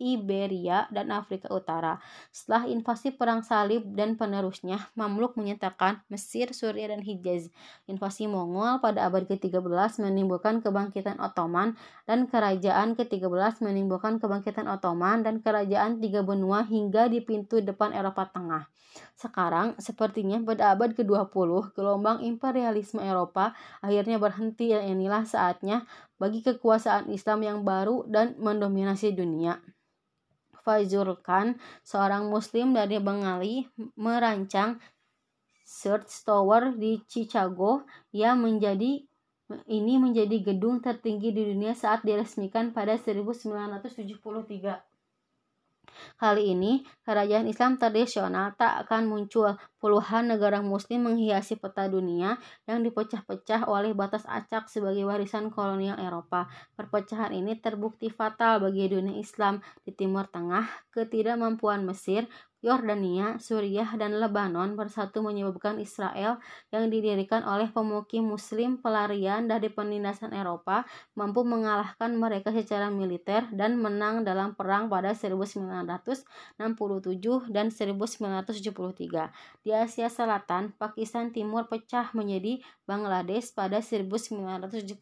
Iberia 0.01 0.89
dan 0.89 1.13
Afrika 1.13 1.53
Utara. 1.53 2.01
Setelah 2.33 2.65
invasi 2.73 3.13
perang 3.13 3.45
salib 3.45 3.85
dan 3.93 4.17
penerusnya, 4.17 4.81
Mamluk 4.99 5.39
menyatakan 5.39 6.03
Mesir, 6.11 6.51
Suriah, 6.51 6.91
dan 6.91 7.07
Hijaz. 7.07 7.55
Invasi 7.87 8.27
Mongol 8.27 8.83
pada 8.83 9.07
abad 9.07 9.31
ke-13 9.31 10.03
menimbulkan 10.03 10.59
kebangkitan 10.59 11.23
Ottoman 11.23 11.79
dan 12.11 12.27
kerajaan 12.27 12.99
ke-13 12.99 13.63
menimbulkan 13.63 14.19
kebangkitan 14.19 14.67
Ottoman 14.67 15.23
dan 15.23 15.39
kerajaan 15.39 16.03
tiga 16.03 16.27
benua 16.27 16.67
hingga 16.67 17.07
di 17.07 17.23
pintu 17.23 17.63
depan 17.63 17.95
Eropa 17.95 18.27
Tengah. 18.27 18.67
Sekarang, 19.15 19.79
sepertinya 19.79 20.43
pada 20.43 20.75
abad 20.75 20.99
ke-20, 20.99 21.75
gelombang 21.79 22.19
imperialisme 22.27 22.99
Eropa 22.99 23.55
akhirnya 23.79 24.19
berhenti 24.19 24.75
dan 24.75 24.91
inilah 24.91 25.23
saatnya 25.23 25.87
bagi 26.19 26.43
kekuasaan 26.43 27.07
Islam 27.15 27.47
yang 27.47 27.59
baru 27.63 28.03
dan 28.11 28.35
mendominasi 28.43 29.15
dunia. 29.15 29.63
Fazul 30.65 31.19
Khan, 31.21 31.59
seorang 31.85 32.33
muslim 32.33 32.75
dari 32.75 32.99
Bengali, 32.99 33.69
merancang 33.99 34.81
Search 35.69 36.25
Tower 36.25 36.73
di 36.73 37.05
Chicago 37.05 37.85
yang 38.09 38.41
menjadi 38.41 39.05
ini 39.69 39.97
menjadi 39.97 40.53
gedung 40.53 40.81
tertinggi 40.85 41.33
di 41.33 41.53
dunia 41.53 41.73
saat 41.73 42.05
diresmikan 42.05 42.73
pada 42.73 42.97
1973. 43.01 44.88
Kali 46.19 46.53
ini, 46.53 46.83
kerajaan 47.07 47.47
Islam 47.47 47.77
tradisional 47.79 48.55
tak 48.59 48.87
akan 48.87 49.07
muncul. 49.07 49.55
Puluhan 49.79 50.27
negara 50.27 50.59
muslim 50.59 51.07
menghiasi 51.07 51.55
peta 51.55 51.87
dunia 51.87 52.35
yang 52.67 52.83
dipecah-pecah 52.83 53.71
oleh 53.71 53.95
batas 53.95 54.27
acak 54.27 54.67
sebagai 54.67 55.07
warisan 55.07 55.55
kolonial 55.55 55.95
Eropa. 56.03 56.51
Perpecahan 56.75 57.31
ini 57.31 57.55
terbukti 57.59 58.11
fatal 58.11 58.59
bagi 58.59 58.91
dunia 58.91 59.15
Islam 59.15 59.63
di 59.87 59.95
Timur 59.95 60.27
Tengah, 60.27 60.67
ketidakmampuan 60.91 61.87
Mesir 61.87 62.27
Yordania, 62.59 63.39
Suriah, 63.39 63.87
dan 63.95 64.19
Lebanon 64.19 64.75
bersatu 64.75 65.23
menyebabkan 65.23 65.79
Israel 65.79 66.43
yang 66.75 66.91
didirikan 66.91 67.47
oleh 67.47 67.71
pemukim 67.71 68.27
muslim 68.27 68.83
pelarian 68.83 69.47
dari 69.47 69.71
penindasan 69.71 70.35
Eropa 70.35 70.83
mampu 71.15 71.47
mengalahkan 71.47 72.11
mereka 72.19 72.51
secara 72.51 72.91
militer 72.91 73.47
dan 73.55 73.79
menang 73.79 74.27
dalam 74.27 74.59
perang 74.59 74.91
pada 74.91 75.15
1967 75.15 76.27
dan 77.55 77.71
1973. 77.71 79.63
Di 79.63 79.71
Asia 79.71 80.11
Selatan, 80.11 80.75
Pakistan 80.75 81.31
Timur 81.31 81.71
pecah 81.71 82.11
menjadi 82.11 82.59
Bangladesh 82.89 83.53
pada 83.53 83.85
1971 83.85 84.97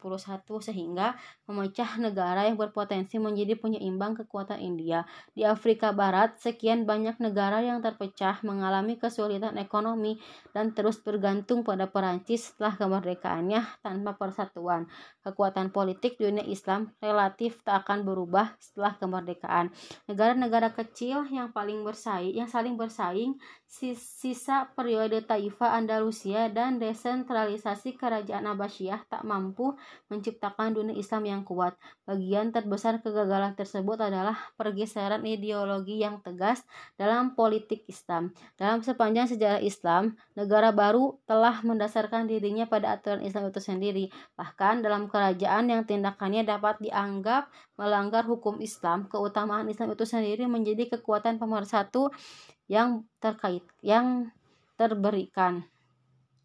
sehingga 0.59 1.15
memecah 1.47 1.95
negara 1.97 2.45
yang 2.45 2.59
berpotensi 2.59 3.15
menjadi 3.15 3.55
penyeimbang 3.55 4.13
kekuatan 4.19 4.59
India. 4.59 5.07
Di 5.31 5.47
Afrika 5.47 5.95
Barat, 5.95 6.35
sekian 6.37 6.83
banyak 6.83 7.15
negara 7.23 7.46
negara 7.47 7.63
yang 7.63 7.79
terpecah 7.79 8.43
mengalami 8.43 8.99
kesulitan 8.99 9.55
ekonomi 9.55 10.19
dan 10.51 10.75
terus 10.75 10.99
bergantung 10.99 11.63
pada 11.63 11.87
Perancis 11.87 12.51
setelah 12.51 12.75
kemerdekaannya 12.75 13.63
tanpa 13.79 14.19
persatuan. 14.19 14.83
Kekuatan 15.23 15.71
politik 15.71 16.19
dunia 16.19 16.43
Islam 16.43 16.91
relatif 16.99 17.63
tak 17.63 17.87
akan 17.87 18.03
berubah 18.03 18.51
setelah 18.59 18.99
kemerdekaan. 18.99 19.71
Negara-negara 20.11 20.75
kecil 20.75 21.23
yang 21.31 21.55
paling 21.55 21.87
bersaing, 21.87 22.35
yang 22.35 22.51
saling 22.51 22.75
bersaing, 22.75 23.39
sisa 23.67 24.71
periode 24.79 25.19
Taifa 25.27 25.75
Andalusia 25.75 26.47
dan 26.47 26.79
desentralisasi 26.79 27.99
kerajaan 27.99 28.47
Abbasiyah 28.47 29.03
tak 29.11 29.27
mampu 29.27 29.75
menciptakan 30.07 30.71
dunia 30.71 30.95
Islam 30.95 31.27
yang 31.27 31.41
kuat. 31.43 31.75
Bagian 32.07 32.55
terbesar 32.55 33.03
kegagalan 33.03 33.59
tersebut 33.59 33.99
adalah 33.99 34.39
pergeseran 34.55 35.27
ideologi 35.27 35.99
yang 35.99 36.23
tegas 36.23 36.63
dalam 36.95 37.35
politik 37.35 37.83
Islam. 37.91 38.31
Dalam 38.55 38.79
sepanjang 38.79 39.27
sejarah 39.35 39.59
Islam, 39.59 40.15
negara 40.39 40.71
baru 40.71 41.19
telah 41.27 41.59
mendasarkan 41.59 42.31
dirinya 42.31 42.71
pada 42.71 42.95
aturan 42.95 43.19
Islam 43.19 43.51
itu 43.51 43.59
sendiri. 43.59 44.05
Bahkan 44.39 44.79
dalam 44.79 45.11
kerajaan 45.11 45.67
yang 45.67 45.83
tindakannya 45.83 46.47
dapat 46.47 46.79
dianggap 46.79 47.51
melanggar 47.75 48.23
hukum 48.23 48.63
Islam, 48.63 49.11
keutamaan 49.11 49.67
Islam 49.67 49.91
itu 49.91 50.07
sendiri 50.07 50.47
menjadi 50.47 50.87
kekuatan 50.97 51.35
pemersatu 51.35 52.09
yang 52.67 53.07
terkait 53.23 53.63
yang 53.81 54.31
terberikan. 54.77 55.65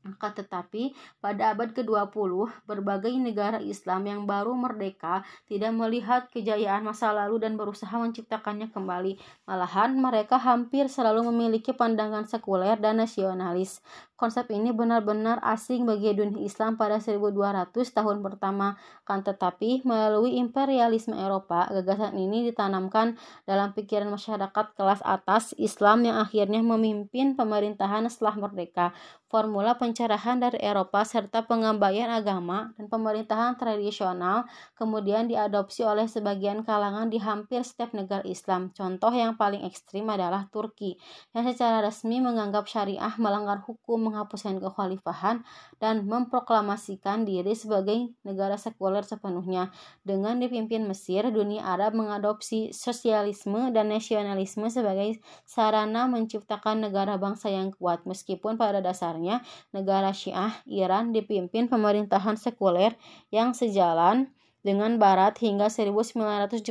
Akan 0.03 0.35
tetapi, 0.35 0.99
pada 1.23 1.55
abad 1.55 1.71
ke-20, 1.71 2.51
berbagai 2.67 3.15
negara 3.23 3.63
Islam 3.63 4.03
yang 4.11 4.21
baru 4.27 4.51
merdeka 4.51 5.23
tidak 5.47 5.71
melihat 5.79 6.27
kejayaan 6.27 6.83
masa 6.83 7.15
lalu 7.15 7.39
dan 7.39 7.55
berusaha 7.55 7.95
menciptakannya 7.95 8.75
kembali. 8.75 9.15
Malahan, 9.47 9.95
mereka 9.95 10.43
hampir 10.43 10.91
selalu 10.91 11.31
memiliki 11.31 11.71
pandangan 11.71 12.27
sekuler 12.27 12.83
dan 12.83 12.99
nasionalis. 12.99 13.79
Konsep 14.23 14.55
ini 14.55 14.71
benar-benar 14.71 15.43
asing 15.43 15.83
bagi 15.83 16.15
dunia 16.15 16.47
Islam 16.47 16.79
pada 16.79 17.03
1200 17.03 17.75
tahun 17.75 18.23
pertama, 18.23 18.79
kan 19.03 19.27
tetapi 19.27 19.83
melalui 19.83 20.39
imperialisme 20.39 21.19
Eropa, 21.19 21.67
gagasan 21.67 22.15
ini 22.15 22.47
ditanamkan 22.47 23.19
dalam 23.51 23.75
pikiran 23.75 24.07
masyarakat 24.15 24.79
kelas 24.79 25.03
atas 25.03 25.59
Islam 25.59 26.07
yang 26.07 26.23
akhirnya 26.23 26.63
memimpin 26.63 27.35
pemerintahan 27.35 28.07
setelah 28.07 28.47
merdeka. 28.47 28.95
Formula 29.27 29.75
pencerahan 29.81 30.39
dari 30.45 30.61
Eropa 30.61 31.09
serta 31.09 31.49
pengembalian 31.49 32.13
agama 32.13 32.77
dan 32.77 32.85
pemerintahan 32.93 33.57
tradisional 33.57 34.45
kemudian 34.77 35.25
diadopsi 35.25 35.89
oleh 35.89 36.05
sebagian 36.05 36.69
kalangan 36.69 37.09
di 37.09 37.17
hampir 37.17 37.65
setiap 37.65 37.97
negara 37.97 38.21
Islam. 38.29 38.77
Contoh 38.77 39.09
yang 39.09 39.41
paling 39.41 39.65
ekstrim 39.65 40.05
adalah 40.13 40.53
Turki, 40.53 41.01
yang 41.33 41.49
secara 41.49 41.81
resmi 41.81 42.21
menganggap 42.21 42.69
syariah 42.69 43.17
melanggar 43.17 43.65
hukum 43.65 44.12
menghapuskan 44.13 44.61
kekhalifahan 44.61 45.41
dan 45.81 46.05
memproklamasikan 46.05 47.25
diri 47.25 47.57
sebagai 47.57 48.13
negara 48.29 48.61
sekuler 48.61 49.01
sepenuhnya. 49.09 49.73
Dengan 50.05 50.37
dipimpin 50.37 50.85
Mesir, 50.85 51.33
dunia 51.33 51.65
Arab 51.65 51.97
mengadopsi 51.97 52.77
sosialisme 52.77 53.73
dan 53.73 53.89
nasionalisme 53.89 54.69
sebagai 54.69 55.17
sarana 55.49 56.05
menciptakan 56.05 56.85
negara 56.85 57.17
bangsa 57.17 57.49
yang 57.49 57.73
kuat. 57.73 58.05
Meskipun 58.05 58.61
pada 58.61 58.85
dasarnya 58.85 59.41
negara 59.73 60.13
Syiah 60.13 60.61
Iran 60.69 61.17
dipimpin 61.17 61.73
pemerintahan 61.73 62.37
sekuler 62.37 62.93
yang 63.33 63.57
sejalan 63.57 64.29
dengan 64.63 64.95
Barat 65.03 65.43
hingga 65.43 65.67
1979 65.67 66.63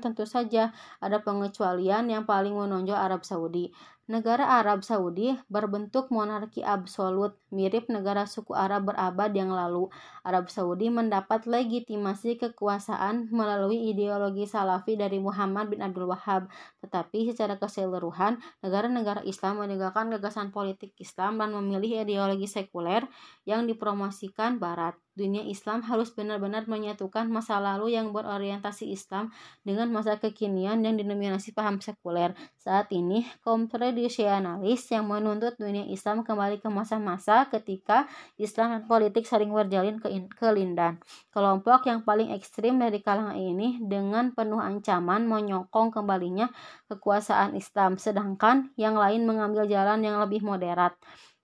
tentu 0.00 0.24
saja 0.24 0.72
ada 0.96 1.20
pengecualian 1.20 2.08
yang 2.08 2.24
paling 2.24 2.56
menonjol 2.56 2.96
Arab 2.96 3.28
Saudi. 3.28 3.68
Negara 4.10 4.58
Arab 4.58 4.82
Saudi 4.82 5.30
berbentuk 5.46 6.10
monarki 6.10 6.58
absolut, 6.66 7.38
mirip 7.54 7.86
negara 7.86 8.26
suku 8.26 8.50
Arab 8.50 8.90
berabad 8.90 9.30
yang 9.30 9.54
lalu. 9.54 9.94
Arab 10.26 10.50
Saudi 10.50 10.90
mendapat 10.90 11.46
legitimasi 11.46 12.34
kekuasaan 12.34 13.30
melalui 13.30 13.94
ideologi 13.94 14.42
Salafi 14.42 14.98
dari 14.98 15.22
Muhammad 15.22 15.70
bin 15.70 15.86
Abdul 15.86 16.10
Wahab. 16.10 16.50
Tetapi 16.82 17.30
secara 17.30 17.62
keseluruhan, 17.62 18.42
negara-negara 18.58 19.22
Islam 19.22 19.62
menegakkan 19.62 20.10
gagasan 20.10 20.50
politik 20.50 20.98
Islam 20.98 21.38
dan 21.38 21.54
memilih 21.54 22.02
ideologi 22.02 22.50
sekuler 22.50 23.06
yang 23.48 23.66
dipromosikan 23.66 24.62
Barat 24.62 24.94
dunia 25.12 25.44
Islam 25.44 25.84
harus 25.84 26.08
benar-benar 26.16 26.64
menyatukan 26.64 27.28
masa 27.28 27.60
lalu 27.60 27.92
yang 27.92 28.16
berorientasi 28.16 28.88
Islam 28.88 29.28
dengan 29.60 29.92
masa 29.92 30.16
kekinian 30.16 30.80
yang 30.80 30.96
didominasi 30.96 31.52
paham 31.52 31.84
sekuler. 31.84 32.32
Saat 32.56 32.88
ini, 32.96 33.28
kaum 33.44 33.68
tradisionalis 33.68 34.88
yang 34.88 35.04
menuntut 35.04 35.60
dunia 35.60 35.84
Islam 35.84 36.24
kembali 36.24 36.64
ke 36.64 36.68
masa-masa 36.72 37.44
ketika 37.52 38.08
Islam 38.40 38.80
dan 38.80 38.82
politik 38.88 39.28
saling 39.28 39.52
berjalin 39.52 40.00
ke 40.00 40.08
kelindan. 40.40 40.96
Kelompok 41.28 41.84
yang 41.92 42.00
paling 42.08 42.32
ekstrim 42.32 42.80
dari 42.80 43.04
kalangan 43.04 43.36
ini 43.36 43.84
dengan 43.84 44.32
penuh 44.32 44.64
ancaman 44.64 45.28
menyokong 45.28 45.92
kembalinya 45.92 46.48
kekuasaan 46.88 47.52
Islam, 47.52 48.00
sedangkan 48.00 48.72
yang 48.80 48.96
lain 48.96 49.28
mengambil 49.28 49.68
jalan 49.68 50.00
yang 50.00 50.16
lebih 50.24 50.40
moderat. 50.40 50.96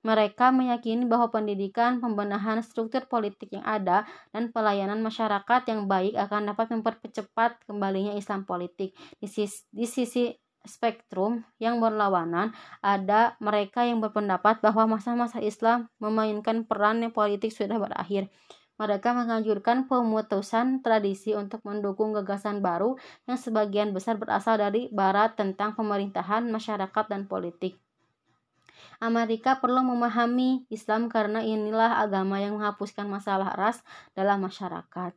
Mereka 0.06 0.54
meyakini 0.54 1.04
bahwa 1.10 1.34
pendidikan, 1.34 1.98
pembenahan 1.98 2.62
struktur 2.62 3.10
politik 3.10 3.50
yang 3.50 3.66
ada, 3.66 4.06
dan 4.30 4.54
pelayanan 4.54 5.02
masyarakat 5.02 5.66
yang 5.66 5.90
baik 5.90 6.14
akan 6.14 6.54
dapat 6.54 6.70
mempercepat 6.70 7.66
kembalinya 7.66 8.14
Islam 8.14 8.46
politik. 8.46 8.94
Di 9.18 9.26
sisi, 9.26 9.66
di 9.74 9.86
sisi 9.90 10.30
spektrum 10.62 11.42
yang 11.58 11.82
berlawanan, 11.82 12.54
ada 12.78 13.34
mereka 13.42 13.82
yang 13.82 13.98
berpendapat 13.98 14.62
bahwa 14.62 14.98
masa-masa 14.98 15.42
Islam 15.42 15.90
memainkan 15.98 16.62
peran 16.62 17.02
yang 17.02 17.10
politik 17.10 17.50
sudah 17.50 17.80
berakhir. 17.82 18.30
Mereka 18.78 19.10
menganjurkan 19.10 19.90
pemutusan 19.90 20.86
tradisi 20.86 21.34
untuk 21.34 21.58
mendukung 21.66 22.14
gagasan 22.14 22.62
baru 22.62 22.94
yang 23.26 23.34
sebagian 23.34 23.90
besar 23.90 24.22
berasal 24.22 24.54
dari 24.54 24.86
Barat 24.94 25.34
tentang 25.34 25.74
pemerintahan, 25.74 26.46
masyarakat, 26.46 27.04
dan 27.10 27.26
politik. 27.26 27.74
Amerika 28.98 29.62
perlu 29.62 29.82
memahami 29.86 30.66
Islam 30.74 31.06
karena 31.06 31.38
inilah 31.38 32.02
agama 32.02 32.42
yang 32.42 32.58
menghapuskan 32.58 33.06
masalah 33.06 33.54
ras 33.54 33.86
dalam 34.18 34.42
masyarakat. 34.42 35.14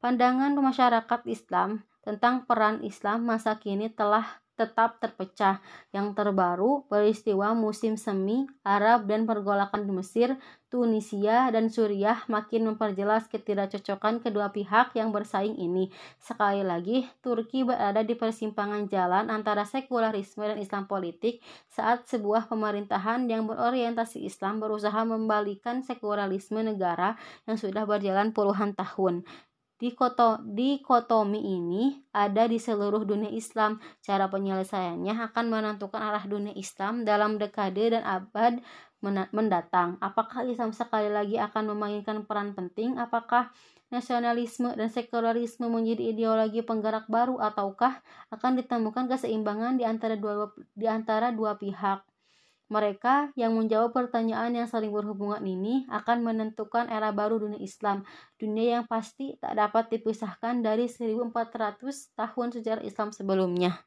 Pandangan 0.00 0.52
masyarakat 0.56 1.20
Islam 1.28 1.84
tentang 2.04 2.44
peran 2.44 2.84
Islam 2.84 3.24
masa 3.24 3.56
kini 3.56 3.92
telah 3.92 4.43
tetap 4.54 5.02
terpecah. 5.02 5.58
Yang 5.90 6.14
terbaru, 6.18 6.86
peristiwa 6.86 7.54
musim 7.54 7.98
semi, 7.98 8.46
Arab 8.62 9.06
dan 9.10 9.26
pergolakan 9.26 9.86
di 9.86 9.92
Mesir, 9.94 10.38
Tunisia, 10.74 11.54
dan 11.54 11.70
Suriah 11.70 12.26
makin 12.26 12.66
memperjelas 12.66 13.30
ketidakcocokan 13.30 14.18
kedua 14.26 14.50
pihak 14.50 14.90
yang 14.98 15.14
bersaing 15.14 15.54
ini. 15.54 15.94
Sekali 16.18 16.66
lagi, 16.66 17.06
Turki 17.22 17.62
berada 17.62 18.02
di 18.02 18.18
persimpangan 18.18 18.90
jalan 18.90 19.30
antara 19.30 19.62
sekularisme 19.62 20.42
dan 20.42 20.58
Islam 20.58 20.90
politik 20.90 21.38
saat 21.70 22.10
sebuah 22.10 22.50
pemerintahan 22.50 23.30
yang 23.30 23.46
berorientasi 23.46 24.26
Islam 24.26 24.58
berusaha 24.58 25.06
membalikan 25.06 25.86
sekularisme 25.86 26.58
negara 26.66 27.14
yang 27.46 27.54
sudah 27.54 27.86
berjalan 27.86 28.34
puluhan 28.34 28.74
tahun. 28.74 29.22
Dikoto, 29.74 30.38
dikotomi 30.46 31.40
ini 31.42 31.98
ada 32.14 32.46
di 32.46 32.62
seluruh 32.62 33.02
dunia 33.02 33.28
Islam. 33.28 33.82
Cara 34.00 34.30
penyelesaiannya 34.30 35.18
akan 35.30 35.44
menentukan 35.50 35.98
arah 35.98 36.22
dunia 36.24 36.54
Islam 36.54 37.02
dalam 37.02 37.42
dekade 37.42 37.90
dan 37.90 38.06
abad 38.06 38.62
mendatang. 39.34 40.00
Apakah 40.00 40.46
Islam 40.48 40.72
sekali 40.72 41.12
lagi 41.12 41.36
akan 41.36 41.74
memainkan 41.74 42.24
peran 42.24 42.56
penting? 42.56 42.96
Apakah 42.96 43.52
nasionalisme 43.92 44.72
dan 44.72 44.88
sekularisme 44.88 45.68
menjadi 45.68 46.14
ideologi 46.14 46.64
penggerak 46.64 47.10
baru 47.10 47.36
ataukah 47.42 48.00
akan 48.32 48.58
ditemukan 48.62 49.10
keseimbangan 49.10 49.76
di 49.76 49.84
antara 49.84 50.16
dua 50.16 50.54
di 50.72 50.86
antara 50.88 51.34
dua 51.34 51.58
pihak? 51.60 52.13
Mereka 52.72 53.36
yang 53.36 53.52
menjawab 53.54 53.92
pertanyaan 53.92 54.56
yang 54.56 54.64
saling 54.64 54.88
berhubungan 54.88 55.44
ini 55.44 55.84
akan 55.92 56.24
menentukan 56.24 56.88
era 56.88 57.12
baru 57.12 57.36
dunia 57.36 57.60
Islam, 57.60 58.08
dunia 58.40 58.80
yang 58.80 58.86
pasti 58.88 59.36
tak 59.36 59.60
dapat 59.60 59.92
dipisahkan 59.92 60.64
dari 60.64 60.88
1400 60.88 62.16
tahun 62.16 62.48
sejarah 62.56 62.84
Islam 62.88 63.12
sebelumnya. 63.12 63.84